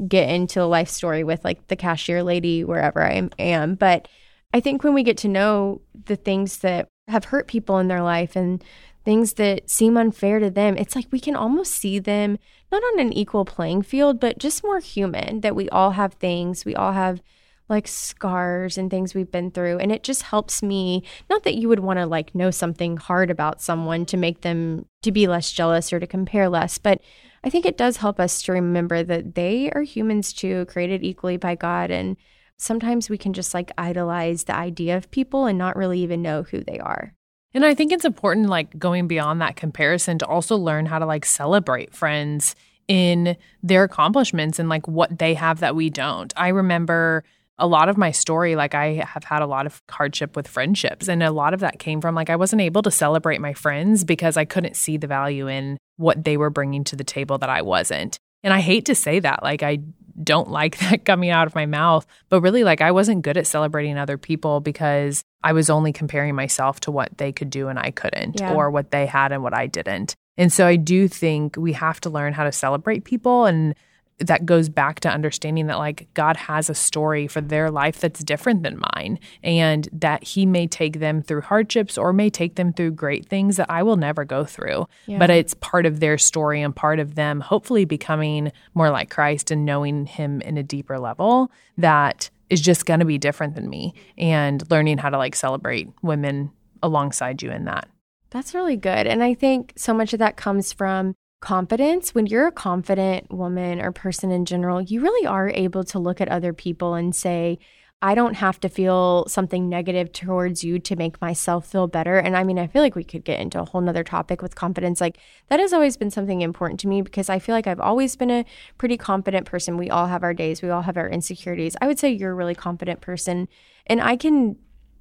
get 0.09 0.29
into 0.29 0.61
a 0.61 0.65
life 0.65 0.89
story 0.89 1.23
with 1.23 1.45
like 1.45 1.69
the 1.69 1.77
cashier 1.77 2.25
lady 2.25 2.65
wherever 2.65 3.01
I 3.01 3.31
am. 3.39 3.77
But 3.77 4.09
I 4.53 4.59
think 4.59 4.83
when 4.83 4.95
we 4.95 5.05
get 5.05 5.19
to 5.19 5.29
know 5.29 5.83
the 6.07 6.17
things 6.17 6.59
that 6.59 6.89
have 7.07 7.27
hurt 7.27 7.47
people 7.47 7.79
in 7.79 7.87
their 7.87 8.03
life 8.03 8.35
and 8.35 8.65
things 9.05 9.35
that 9.35 9.69
seem 9.69 9.97
unfair 9.97 10.39
to 10.39 10.51
them, 10.51 10.77
it's 10.77 10.95
like 10.95 11.07
we 11.11 11.21
can 11.21 11.37
almost 11.37 11.73
see 11.73 11.99
them 11.99 12.39
not 12.71 12.83
on 12.83 13.01
an 13.01 13.13
equal 13.13 13.45
playing 13.45 13.83
field, 13.83 14.21
but 14.21 14.39
just 14.39 14.65
more 14.65 14.81
human 14.81 15.41
that 15.41 15.57
we 15.57 15.69
all 15.71 15.93
have 15.93 16.15
things, 16.15 16.65
we 16.65 16.75
all 16.75 16.93
have 16.93 17.23
like 17.69 17.87
scars 17.87 18.77
and 18.77 18.91
things 18.91 19.15
we've 19.15 19.31
been 19.31 19.51
through. 19.51 19.79
And 19.79 19.93
it 19.93 20.03
just 20.03 20.25
helps 20.25 20.63
me, 20.63 21.05
not 21.31 21.45
that 21.45 21.55
you 21.55 21.69
would 21.69 21.81
want 21.81 21.99
to 21.99 22.07
like 22.07 22.35
know 22.35 22.51
something 22.51 22.97
hard 22.97 23.31
about 23.31 23.63
someone 23.63 24.05
to 24.07 24.17
make 24.17 24.41
them 24.41 24.87
to 25.03 25.13
be 25.13 25.29
less 25.29 25.53
jealous 25.53 25.93
or 25.93 26.01
to 26.01 26.07
compare 26.07 26.49
less, 26.49 26.79
but 26.79 27.01
I 27.43 27.49
think 27.49 27.65
it 27.65 27.79
does 27.79 27.99
help 27.99 28.21
us 28.21 28.43
to 28.43 28.53
remember 28.53 29.03
that 29.03 29.35
they 29.35 29.71
are 29.71 29.83
humans 29.83 30.33
too, 30.33 30.67
created 30.67 31.03
equally 31.03 31.39
by 31.39 31.55
God. 31.55 31.91
And 31.91 32.17
sometimes 32.59 33.09
we 33.09 33.17
can 33.17 33.33
just 33.33 33.55
like 33.55 33.73
idolize 33.79 34.45
the 34.45 34.55
idea 34.55 34.97
of 34.97 35.11
people 35.11 35.47
and 35.47 35.57
not 35.57 35.77
really 35.77 36.01
even 36.01 36.21
know 36.21 36.43
who 36.43 36.63
they 36.63 36.79
are. 36.79 37.15
And 37.53 37.65
I 37.65 37.75
think 37.75 37.93
it's 37.93 38.05
important, 38.05 38.49
like 38.49 38.79
going 38.79 39.09
beyond 39.09 39.41
that 39.41 39.57
comparison, 39.57 40.19
to 40.19 40.27
also 40.27 40.57
learn 40.57 40.87
how 40.87 40.99
to 40.99 41.07
like 41.07 41.25
celebrate 41.25 41.95
friends 41.95 42.55
in 42.87 43.37
their 43.63 43.85
accomplishments 43.85 44.59
and 44.59 44.69
like 44.69 44.87
what 44.89 45.19
they 45.19 45.35
have 45.35 45.61
that 45.61 45.75
we 45.77 45.91
don't. 45.91 46.33
I 46.37 46.49
remember 46.49 47.25
a 47.59 47.67
lot 47.67 47.89
of 47.89 47.99
my 47.99 48.11
story, 48.11 48.57
like 48.57 48.75
I 48.75 48.95
have 48.95 49.25
had 49.25 49.43
a 49.43 49.47
lot 49.47 49.67
of 49.67 49.83
hardship 49.91 50.35
with 50.35 50.49
friendships. 50.49 51.09
And 51.09 51.23
a 51.23 51.31
lot 51.31 51.55
of 51.55 51.61
that 51.61 51.79
came 51.79 52.01
from 52.01 52.15
like 52.15 52.31
I 52.31 52.37
wasn't 52.37 52.63
able 52.63 52.83
to 52.83 52.91
celebrate 52.91 53.41
my 53.41 53.53
friends 53.53 54.03
because 54.03 54.37
I 54.37 54.45
couldn't 54.45 54.77
see 54.77 54.97
the 54.97 55.07
value 55.07 55.47
in 55.47 55.77
what 55.97 56.25
they 56.25 56.37
were 56.37 56.51
bringing 56.51 56.85
to 56.85 56.97
the 56.97 57.05
table 57.05 57.37
that 57.39 57.51
I 57.51 57.63
wasn't. 57.63 58.19
And 58.43 58.55
I 58.55 58.61
hate 58.61 58.87
to 58.87 58.95
say 58.95 59.21
that. 59.21 59.43
Like 59.43 59.63
I 59.63 59.81
don't 60.25 60.51
like 60.51 60.79
that 60.91 61.05
coming 61.05 61.31
out 61.31 61.47
of 61.47 61.55
my 61.55 61.67
mouth, 61.67 62.07
but 62.29 62.41
really, 62.41 62.65
like 62.65 62.81
I 62.81 62.91
wasn't 62.91 63.23
good 63.23 63.37
at 63.37 63.47
celebrating 63.47 63.99
other 63.99 64.19
people 64.19 64.61
because 64.61 65.23
I 65.43 65.53
was 65.53 65.71
only 65.71 65.93
comparing 65.93 66.35
myself 66.35 66.81
to 66.81 66.91
what 66.91 67.17
they 67.19 67.33
could 67.33 67.51
do 67.51 67.69
and 67.69 67.79
I 67.79 67.91
couldn't, 67.91 68.41
yeah. 68.41 68.55
or 68.55 68.71
what 68.71 68.91
they 68.91 69.07
had 69.07 69.33
and 69.33 69.43
what 69.43 69.55
I 69.55 69.67
didn't. 69.67 70.15
And 70.37 70.53
so 70.53 70.67
I 70.67 70.77
do 70.77 71.09
think 71.09 71.57
we 71.57 71.73
have 71.75 72.01
to 72.01 72.11
learn 72.11 72.33
how 72.33 72.45
to 72.45 72.53
celebrate 72.53 73.05
people 73.05 73.45
and 73.45 73.75
that 74.21 74.45
goes 74.45 74.69
back 74.69 75.01
to 75.01 75.09
understanding 75.09 75.67
that 75.67 75.79
like 75.79 76.09
God 76.15 76.37
has 76.37 76.69
a 76.69 76.75
story 76.75 77.27
for 77.27 77.41
their 77.41 77.71
life 77.71 78.01
that's 78.01 78.23
different 78.23 78.63
than 78.63 78.83
mine 78.95 79.19
and 79.43 79.89
that 79.93 80.23
he 80.23 80.47
may 80.47 80.67
take 80.67 81.01
them 81.01 81.23
through 81.23 81.41
hardships 81.41 81.97
or 81.97 82.13
may 82.13 82.29
take 82.31 82.57
them 82.57 82.73
through 82.73 82.93
great 82.93 83.27
things 83.27 83.57
that 83.57 83.71
I 83.71 83.83
will 83.83 83.97
never 83.97 84.25
go 84.25 84.45
through 84.45 84.87
yeah. 85.07 85.19
but 85.19 85.31
it's 85.31 85.55
part 85.55 85.87
of 85.87 86.01
their 86.01 86.19
story 86.19 86.63
and 86.63 86.77
part 86.77 86.99
of 86.99 87.15
them 87.15 87.41
hopefully 87.41 87.85
becoming 87.85 88.53
more 88.75 88.91
like 88.91 89.11
Christ 89.11 89.51
and 89.51 89.65
knowing 89.65 90.07
him 90.07 90.41
in 90.43 90.59
a 90.59 90.63
deeper 90.63 90.99
level 90.99 91.51
that 91.79 92.31
is 92.51 92.61
just 92.61 92.85
going 92.85 93.01
to 93.01 93.07
be 93.07 93.19
different 93.19 93.55
than 93.55 93.71
me 93.71 93.95
and 94.19 94.69
learning 94.71 94.99
how 94.99 95.09
to 95.09 95.19
like 95.19 95.35
celebrate 95.35 95.89
women 96.03 96.51
alongside 96.83 97.43
you 97.43 97.51
in 97.51 97.65
that 97.65 97.89
that's 98.29 98.55
really 98.55 98.77
good 98.77 99.07
and 99.07 99.23
I 99.23 99.35
think 99.35 99.73
so 99.77 99.95
much 99.95 100.13
of 100.13 100.19
that 100.19 100.37
comes 100.37 100.73
from 100.73 101.15
confidence, 101.41 102.15
when 102.15 102.27
you're 102.27 102.47
a 102.47 102.53
confident 102.53 103.33
woman 103.33 103.81
or 103.81 103.93
person 103.93 104.31
in 104.31 104.45
general, 104.45 104.81
you 104.81 105.01
really 105.01 105.27
are 105.27 105.49
able 105.49 105.85
to 105.85 105.99
look 105.99 106.21
at 106.21 106.29
other 106.29 106.53
people 106.53 106.95
and 106.95 107.15
say, 107.15 107.59
I 108.03 108.15
don't 108.15 108.35
have 108.35 108.59
to 108.61 108.71
feel 108.71 109.27
something 109.29 109.69
negative 109.69 110.11
towards 110.13 110.65
you 110.65 110.79
to 110.79 110.97
make 110.97 111.21
myself 111.21 111.67
feel 111.67 111.87
better. 111.87 112.19
And 112.19 112.35
I 112.35 112.45
mean, 112.45 112.59
I 112.59 112.67
feel 112.67 112.81
like 112.81 112.95
we 112.95 113.05
could 113.05 113.25
get 113.25 113.41
into 113.41 113.61
a 113.61 113.65
whole 113.65 113.83
nother 113.83 114.05
topic 114.05 114.41
with 114.41 114.55
confidence. 114.55 115.03
Like, 115.03 115.19
that 115.49 115.61
has 115.61 115.75
always 115.75 115.99
been 115.99 116.11
something 116.11 116.41
important 116.41 116.81
to 116.81 116.89
me 116.89 117.03
because 117.03 117.29
I 117.29 117.39
feel 117.39 117.55
like 117.55 117.67
I've 117.67 117.81
always 117.81 118.17
been 118.17 118.31
a 118.31 118.47
pretty 118.79 118.97
confident 118.97 119.47
person. 119.47 119.77
We 119.77 119.91
all 119.91 120.07
have 120.07 120.23
our 120.23 120.33
days, 120.33 120.63
we 120.63 120.71
all 120.71 120.83
have 120.83 120.97
our 120.97 121.11
insecurities. 121.11 121.77
I 121.83 121.87
would 121.87 121.99
say 121.99 122.11
you're 122.11 122.33
a 122.33 122.35
really 122.35 122.55
confident 122.55 123.03
person. 123.03 123.49
And 123.87 124.01
I 124.01 124.17
can 124.17 124.57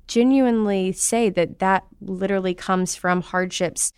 genuinely 0.07 0.91
say 0.91 1.29
that 1.29 1.59
that 1.59 1.85
literally 2.01 2.53
comes 2.53 2.95
from 2.95 3.21
hardships 3.21 3.93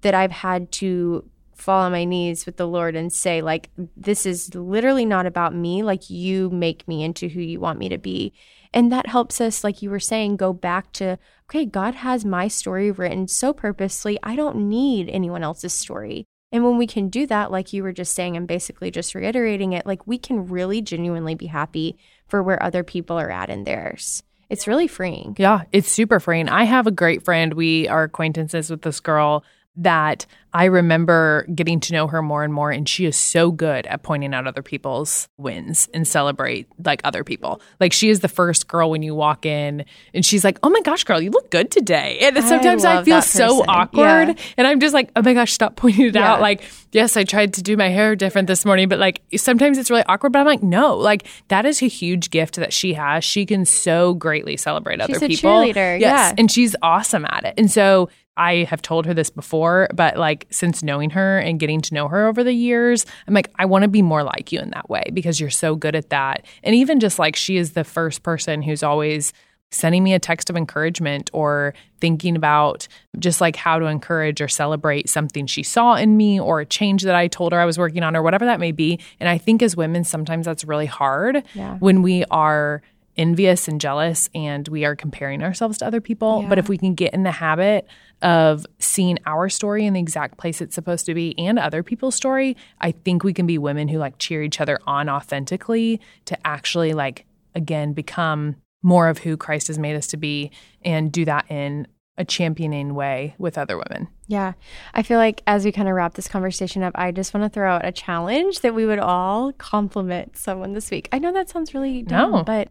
that 0.00 0.14
I've 0.14 0.32
had 0.32 0.72
to 0.72 1.30
fall 1.62 1.82
on 1.82 1.92
my 1.92 2.04
knees 2.04 2.44
with 2.44 2.56
the 2.56 2.66
Lord 2.66 2.96
and 2.96 3.12
say, 3.12 3.40
like, 3.40 3.70
this 3.96 4.26
is 4.26 4.54
literally 4.54 5.06
not 5.06 5.26
about 5.26 5.54
me. 5.54 5.82
Like, 5.82 6.10
you 6.10 6.50
make 6.50 6.86
me 6.88 7.04
into 7.04 7.28
who 7.28 7.40
you 7.40 7.60
want 7.60 7.78
me 7.78 7.88
to 7.88 7.98
be. 7.98 8.32
And 8.74 8.90
that 8.90 9.06
helps 9.06 9.40
us, 9.40 9.62
like 9.62 9.82
you 9.82 9.90
were 9.90 10.00
saying, 10.00 10.36
go 10.36 10.52
back 10.52 10.92
to, 10.94 11.18
okay, 11.48 11.64
God 11.66 11.94
has 11.94 12.24
my 12.24 12.48
story 12.48 12.90
written 12.90 13.28
so 13.28 13.52
purposely. 13.52 14.18
I 14.22 14.34
don't 14.34 14.68
need 14.68 15.08
anyone 15.10 15.42
else's 15.42 15.72
story. 15.72 16.26
And 16.50 16.64
when 16.64 16.76
we 16.78 16.86
can 16.86 17.08
do 17.08 17.26
that, 17.26 17.50
like 17.50 17.72
you 17.72 17.82
were 17.82 17.92
just 17.92 18.14
saying, 18.14 18.36
and 18.36 18.46
basically 18.46 18.90
just 18.90 19.14
reiterating 19.14 19.72
it, 19.72 19.86
like 19.86 20.06
we 20.06 20.18
can 20.18 20.48
really 20.48 20.82
genuinely 20.82 21.34
be 21.34 21.46
happy 21.46 21.96
for 22.26 22.42
where 22.42 22.62
other 22.62 22.82
people 22.82 23.18
are 23.18 23.30
at 23.30 23.50
in 23.50 23.64
theirs. 23.64 24.22
It's 24.50 24.66
really 24.66 24.86
freeing. 24.86 25.34
Yeah, 25.38 25.62
it's 25.72 25.90
super 25.90 26.20
freeing. 26.20 26.50
I 26.50 26.64
have 26.64 26.86
a 26.86 26.90
great 26.90 27.24
friend. 27.24 27.54
We 27.54 27.88
are 27.88 28.04
acquaintances 28.04 28.70
with 28.70 28.82
this 28.82 29.00
girl 29.00 29.44
that 29.76 30.26
I 30.54 30.66
remember 30.66 31.46
getting 31.54 31.80
to 31.80 31.94
know 31.94 32.06
her 32.08 32.20
more 32.20 32.44
and 32.44 32.52
more, 32.52 32.70
and 32.70 32.86
she 32.86 33.06
is 33.06 33.16
so 33.16 33.50
good 33.50 33.86
at 33.86 34.02
pointing 34.02 34.34
out 34.34 34.46
other 34.46 34.62
people's 34.62 35.28
wins 35.38 35.88
and 35.94 36.06
celebrate 36.06 36.68
like 36.84 37.00
other 37.04 37.24
people. 37.24 37.62
Like 37.80 37.94
she 37.94 38.10
is 38.10 38.20
the 38.20 38.28
first 38.28 38.68
girl 38.68 38.90
when 38.90 39.02
you 39.02 39.14
walk 39.14 39.46
in, 39.46 39.86
and 40.12 40.26
she's 40.26 40.44
like, 40.44 40.58
"Oh 40.62 40.68
my 40.68 40.82
gosh, 40.82 41.04
girl, 41.04 41.22
you 41.22 41.30
look 41.30 41.50
good 41.50 41.70
today." 41.70 42.18
And 42.20 42.36
sometimes 42.44 42.84
I, 42.84 43.00
I 43.00 43.04
feel 43.04 43.22
so 43.22 43.64
awkward, 43.66 44.28
yeah. 44.28 44.34
and 44.58 44.66
I'm 44.66 44.78
just 44.78 44.92
like, 44.92 45.10
"Oh 45.16 45.22
my 45.22 45.32
gosh, 45.32 45.52
stop 45.52 45.76
pointing 45.76 46.06
it 46.06 46.14
yeah. 46.14 46.34
out." 46.34 46.42
Like, 46.42 46.62
yes, 46.92 47.16
I 47.16 47.24
tried 47.24 47.54
to 47.54 47.62
do 47.62 47.78
my 47.78 47.88
hair 47.88 48.14
different 48.14 48.46
this 48.46 48.66
morning, 48.66 48.90
but 48.90 48.98
like 48.98 49.22
sometimes 49.36 49.78
it's 49.78 49.90
really 49.90 50.04
awkward. 50.04 50.34
But 50.34 50.40
I'm 50.40 50.46
like, 50.46 50.62
no, 50.62 50.96
like 50.96 51.26
that 51.48 51.64
is 51.64 51.82
a 51.82 51.88
huge 51.88 52.28
gift 52.28 52.56
that 52.56 52.74
she 52.74 52.92
has. 52.92 53.24
She 53.24 53.46
can 53.46 53.64
so 53.64 54.12
greatly 54.14 54.58
celebrate 54.58 55.00
she's 55.00 55.16
other 55.16 55.26
people. 55.26 55.50
Cheerleader, 55.50 55.98
yes, 55.98 56.00
yeah, 56.00 56.34
and 56.36 56.50
she's 56.50 56.76
awesome 56.82 57.24
at 57.24 57.44
it. 57.44 57.54
And 57.56 57.70
so 57.70 58.10
I 58.36 58.64
have 58.64 58.80
told 58.80 59.06
her 59.06 59.14
this 59.14 59.30
before, 59.30 59.88
but 59.94 60.16
like 60.16 60.46
since 60.50 60.82
knowing 60.82 61.10
her 61.10 61.38
and 61.38 61.60
getting 61.60 61.80
to 61.82 61.94
know 61.94 62.08
her 62.08 62.26
over 62.26 62.42
the 62.42 62.52
years, 62.52 63.04
I'm 63.26 63.34
like, 63.34 63.50
I 63.58 63.66
want 63.66 63.82
to 63.82 63.88
be 63.88 64.02
more 64.02 64.22
like 64.22 64.52
you 64.52 64.60
in 64.60 64.70
that 64.70 64.88
way 64.88 65.04
because 65.12 65.38
you're 65.38 65.50
so 65.50 65.74
good 65.74 65.94
at 65.94 66.10
that. 66.10 66.46
And 66.62 66.74
even 66.74 67.00
just 67.00 67.18
like 67.18 67.36
she 67.36 67.56
is 67.56 67.72
the 67.72 67.84
first 67.84 68.22
person 68.22 68.62
who's 68.62 68.82
always 68.82 69.32
sending 69.72 70.04
me 70.04 70.12
a 70.12 70.18
text 70.18 70.50
of 70.50 70.56
encouragement 70.56 71.30
or 71.32 71.74
thinking 72.00 72.36
about 72.36 72.86
just 73.18 73.40
like 73.40 73.56
how 73.56 73.78
to 73.78 73.86
encourage 73.86 74.40
or 74.40 74.48
celebrate 74.48 75.08
something 75.08 75.46
she 75.46 75.62
saw 75.62 75.94
in 75.94 76.16
me 76.16 76.38
or 76.38 76.60
a 76.60 76.66
change 76.66 77.02
that 77.02 77.14
I 77.14 77.26
told 77.26 77.52
her 77.52 77.58
I 77.58 77.64
was 77.64 77.78
working 77.78 78.02
on 78.02 78.14
or 78.14 78.22
whatever 78.22 78.44
that 78.44 78.60
may 78.60 78.72
be. 78.72 79.00
And 79.18 79.28
I 79.28 79.38
think 79.38 79.62
as 79.62 79.76
women, 79.76 80.04
sometimes 80.04 80.46
that's 80.46 80.64
really 80.64 80.86
hard 80.86 81.42
yeah. 81.54 81.76
when 81.78 82.02
we 82.02 82.24
are 82.30 82.82
envious 83.16 83.68
and 83.68 83.80
jealous 83.80 84.28
and 84.34 84.66
we 84.68 84.84
are 84.84 84.96
comparing 84.96 85.42
ourselves 85.42 85.78
to 85.78 85.86
other 85.86 86.00
people. 86.00 86.42
Yeah. 86.42 86.48
But 86.48 86.58
if 86.58 86.68
we 86.68 86.78
can 86.78 86.94
get 86.94 87.12
in 87.12 87.22
the 87.22 87.30
habit 87.30 87.86
of 88.22 88.66
seeing 88.78 89.18
our 89.26 89.48
story 89.48 89.84
in 89.84 89.94
the 89.94 90.00
exact 90.00 90.38
place 90.38 90.60
it's 90.60 90.74
supposed 90.74 91.06
to 91.06 91.14
be 91.14 91.38
and 91.38 91.58
other 91.58 91.82
people's 91.82 92.14
story, 92.14 92.56
I 92.80 92.92
think 92.92 93.24
we 93.24 93.34
can 93.34 93.46
be 93.46 93.58
women 93.58 93.88
who 93.88 93.98
like 93.98 94.18
cheer 94.18 94.42
each 94.42 94.60
other 94.60 94.78
on 94.86 95.08
authentically 95.08 96.00
to 96.26 96.46
actually 96.46 96.94
like 96.94 97.26
again 97.54 97.92
become 97.92 98.56
more 98.82 99.08
of 99.08 99.18
who 99.18 99.36
Christ 99.36 99.68
has 99.68 99.78
made 99.78 99.96
us 99.96 100.06
to 100.08 100.16
be 100.16 100.50
and 100.84 101.12
do 101.12 101.24
that 101.24 101.50
in 101.50 101.86
a 102.18 102.24
championing 102.24 102.94
way 102.94 103.34
with 103.38 103.56
other 103.56 103.76
women. 103.76 104.08
Yeah. 104.26 104.52
I 104.92 105.02
feel 105.02 105.18
like 105.18 105.42
as 105.46 105.64
we 105.64 105.72
kind 105.72 105.88
of 105.88 105.94
wrap 105.94 106.14
this 106.14 106.28
conversation 106.28 106.82
up, 106.82 106.92
I 106.94 107.10
just 107.10 107.32
want 107.32 107.44
to 107.44 107.48
throw 107.48 107.70
out 107.70 107.86
a 107.86 107.92
challenge 107.92 108.60
that 108.60 108.74
we 108.74 108.84
would 108.84 108.98
all 108.98 109.52
compliment 109.54 110.36
someone 110.36 110.72
this 110.74 110.90
week. 110.90 111.08
I 111.12 111.18
know 111.18 111.32
that 111.32 111.48
sounds 111.48 111.72
really 111.74 112.02
dumb, 112.02 112.32
no. 112.32 112.44
but 112.44 112.68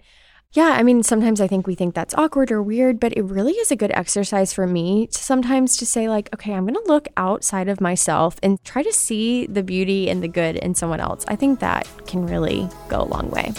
yeah, 0.54 0.76
I 0.78 0.84
mean, 0.84 1.02
sometimes 1.02 1.40
I 1.40 1.48
think 1.48 1.66
we 1.66 1.76
think 1.76 1.96
that's 1.96 2.14
awkward 2.16 2.52
or 2.52 2.62
weird, 2.62 3.00
but 3.00 3.16
it 3.16 3.22
really 3.22 3.54
is 3.54 3.72
a 3.72 3.76
good 3.78 3.92
exercise 3.92 4.52
for 4.52 4.68
me 4.68 5.08
to 5.08 5.24
sometimes 5.24 5.78
to 5.78 5.86
say, 5.86 6.10
like, 6.10 6.30
okay, 6.34 6.54
I'm 6.54 6.66
going 6.66 6.76
to 6.76 6.92
look 6.92 7.08
outside 7.16 7.70
of 7.70 7.80
myself 7.80 8.38
and 8.44 8.62
try 8.66 8.84
to 8.84 8.92
see 8.92 9.46
the 9.46 9.64
beauty 9.64 10.10
and 10.10 10.22
the 10.22 10.28
good 10.28 10.58
in 10.58 10.76
someone 10.76 11.00
else. 11.00 11.24
I 11.30 11.38
think 11.38 11.62
that 11.62 11.88
can 12.06 12.26
really 12.26 12.68
go 12.90 13.02
a 13.02 13.06
long 13.06 13.32
way. 13.32 13.54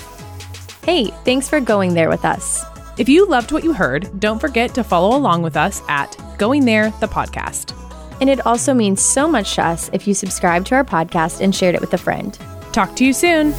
Hey, 0.85 1.07
thanks 1.25 1.49
for 1.49 1.61
going 1.61 1.95
there 1.95 2.11
with 2.11 2.27
us. 2.27 2.63
If 2.99 3.09
you 3.09 3.27
loved 3.27 3.53
what 3.53 3.65
you 3.65 3.73
heard, 3.73 4.21
don't 4.21 4.39
forget 4.39 4.75
to 4.75 4.85
follow 4.85 5.17
along 5.17 5.43
with 5.43 5.57
us 5.57 5.81
at 5.89 6.15
Going 6.37 6.67
There, 6.67 6.91
the 7.01 7.07
podcast. 7.07 7.75
And 8.21 8.29
it 8.29 8.45
also 8.45 8.75
means 8.75 9.01
so 9.01 9.27
much 9.27 9.55
to 9.55 9.65
us 9.65 9.89
if 9.95 10.07
you 10.07 10.13
subscribe 10.13 10.67
to 10.67 10.75
our 10.75 10.85
podcast 10.85 11.41
and 11.41 11.55
shared 11.55 11.75
it 11.75 11.81
with 11.81 11.95
a 11.95 11.99
friend. 11.99 12.39
Talk 12.73 12.95
to 12.97 13.05
you 13.05 13.15
soon. 13.15 13.55